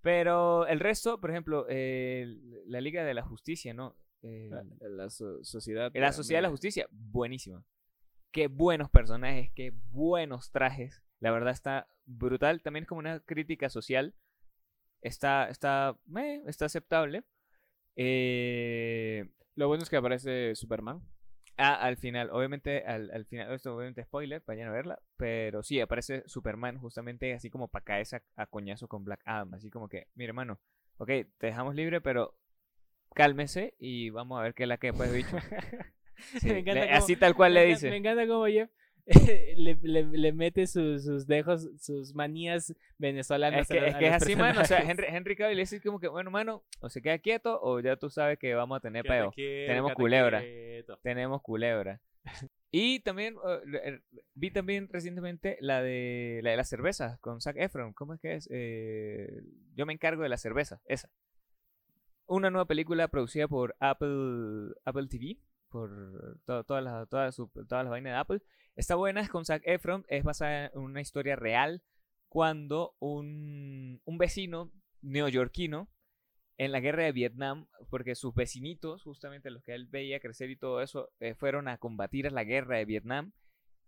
[0.00, 2.26] Pero el resto, por ejemplo, eh,
[2.66, 3.94] la Liga de la Justicia, ¿no?
[4.22, 5.92] Eh, La, la so- sociedad.
[5.94, 7.64] la Sociedad de la Justicia, buenísima.
[8.32, 11.02] Qué buenos personajes, qué buenos trajes.
[11.20, 12.62] La verdad está brutal.
[12.62, 14.14] También es como una crítica social.
[15.02, 17.24] Está, está, meh, está aceptable.
[17.96, 21.02] Eh, Lo bueno es que aparece Superman.
[21.58, 25.80] Ah, al final, obviamente, al, al final, esto obviamente spoiler, vayan a verla, pero sí,
[25.80, 29.88] aparece Superman justamente así como para caerse a, a coñazo con Black Adam, así como
[29.88, 30.58] que, mi hermano,
[30.98, 32.34] ok, te dejamos libre, pero
[33.14, 35.36] cálmese y vamos a ver qué es la que pues, bicho.
[36.40, 37.90] Sí, Me encanta le- cómo- así tal cual le dice.
[37.90, 38.70] Me encanta como Jeff
[39.56, 43.62] le, le, le mete sus, sus dejos, sus manías venezolanas.
[43.62, 44.78] Es a que, los- es, a que es los así, mano, o sea.
[44.80, 47.96] Henry, Henry Cavill le dice como que, bueno, mano, o se queda quieto o ya
[47.96, 49.32] tú sabes que vamos a tener peo.
[49.34, 50.40] Tenemos culebra.
[50.40, 50.98] quieto.
[51.02, 52.00] Tenemos culebra.
[52.74, 53.34] Y también
[53.84, 54.00] eh,
[54.34, 57.92] vi también recientemente la de la de las cervezas con Zac Efron.
[57.92, 58.48] ¿Cómo es que es?
[58.50, 59.42] Eh,
[59.74, 61.10] yo me encargo de la cerveza, esa.
[62.26, 65.36] Una nueva película producida por Apple, Apple TV,
[65.72, 67.36] por to- todas las todas
[67.70, 68.42] las vainas de Apple.
[68.76, 71.82] Está buena, es con Zac Efron, es basada en una historia real
[72.28, 74.72] cuando un, un vecino
[75.02, 75.88] neoyorquino
[76.58, 80.56] en la guerra de Vietnam, porque sus vecinitos, justamente los que él veía crecer y
[80.56, 83.32] todo eso, eh, fueron a combatir a la guerra de Vietnam.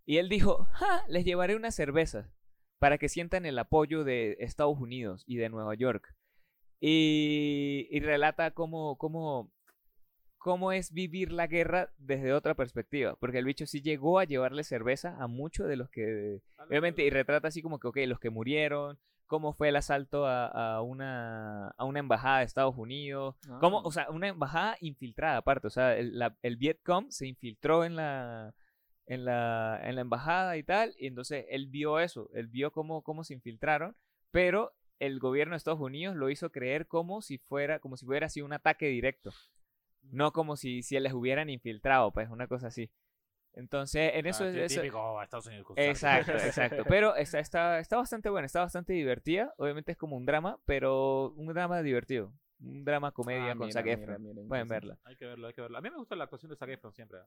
[0.05, 1.03] Y él dijo, ¡Ja!
[1.07, 2.29] les llevaré unas cervezas
[2.77, 6.15] para que sientan el apoyo de Estados Unidos y de Nueva York.
[6.81, 9.51] Y, y relata cómo, cómo,
[10.45, 14.63] cómo es vivir la guerra desde otra perspectiva, porque el bicho sí llegó a llevarle
[14.63, 16.39] cerveza a muchos de los que
[16.69, 20.45] Obviamente, y retrata así como que, ok, los que murieron, cómo fue el asalto a,
[20.75, 25.65] a una, a una embajada de Estados Unidos, cómo, o sea, una embajada infiltrada aparte,
[25.65, 28.53] o sea, el, la- el Vietcom se infiltró en la,
[29.07, 33.01] en, la, en la embajada y tal, y entonces él vio eso, él vio cómo,
[33.01, 33.95] cómo se infiltraron,
[34.29, 38.29] pero el gobierno de Estados Unidos lo hizo creer como si fuera, como si hubiera
[38.29, 39.31] sido un ataque directo,
[40.11, 42.89] no como si, si les hubieran infiltrado, pues, una cosa así.
[43.53, 46.31] Entonces, en eso, Ah, sí, eso- típico Estados Unidos Exacto,
[46.83, 46.83] exacto.
[46.87, 49.53] Pero está, está, está bastante buena, está bastante divertida.
[49.57, 52.33] Obviamente es como un drama, pero un drama divertido.
[52.59, 54.21] Un drama comedia Ah, con mira, Zac Efron.
[54.21, 54.97] mira, Pueden verla.
[55.03, 55.77] Hay que verlo, hay que verlo.
[55.77, 57.19] A mí me gusta la actuación de Zac Efron siempre.
[57.19, 57.23] ¿eh?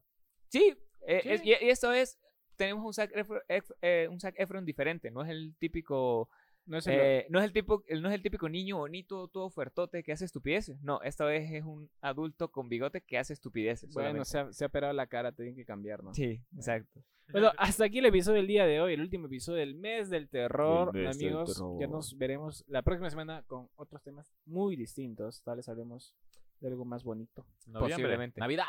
[0.48, 0.76] Sí,
[1.06, 1.28] eh, Sí.
[1.30, 2.18] es- y, y esta vez
[2.56, 5.10] tenemos un Zac Efron, Ef- eh, un Zac Efron diferente.
[5.10, 6.28] No es el típico,
[6.68, 9.26] No es el- eh, no es el tipo, el- no es el típico niño bonito,
[9.28, 10.80] todo fuertote que hace estupideces.
[10.82, 13.90] No, esta vez es un adulto con bigote que hace estupideces.
[14.12, 16.14] bueno, se ha, se ha operado la cara, tienen que cambiar, ¿no?
[16.14, 17.00] Sí, exacto.
[17.30, 20.28] Bueno, hasta aquí el episodio del día de hoy, el último episodio del mes del
[20.30, 21.62] terror, del amigos.
[21.80, 25.42] Ya nos veremos la próxima semana con otros temas muy distintos.
[25.42, 26.14] Tal vez hablemos
[26.60, 27.44] de algo más bonito.
[27.66, 27.94] Noviembre.
[27.96, 28.40] Posiblemente.
[28.40, 28.64] Navidad.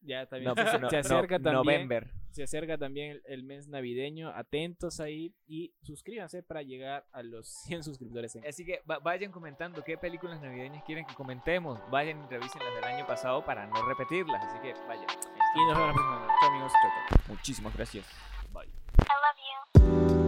[0.00, 2.10] Ya también No, se, pues, se no- acerca no- también, November.
[2.30, 4.28] se acerca también el, el mes navideño.
[4.30, 8.36] Atentos ahí y suscríbanse para llegar a los 100 suscriptores.
[8.36, 8.46] En...
[8.46, 11.80] Así que va- vayan comentando qué películas navideñas quieren que comentemos.
[11.90, 14.44] Vayan y revisen las del año pasado para no repetirlas.
[14.44, 15.06] Así que vayan.
[15.54, 16.28] Y nos vemos la próxima.
[16.40, 16.72] Chao amigos.
[16.72, 17.18] Chao, chao.
[17.34, 18.06] Muchísimas gracias.
[19.00, 20.27] I love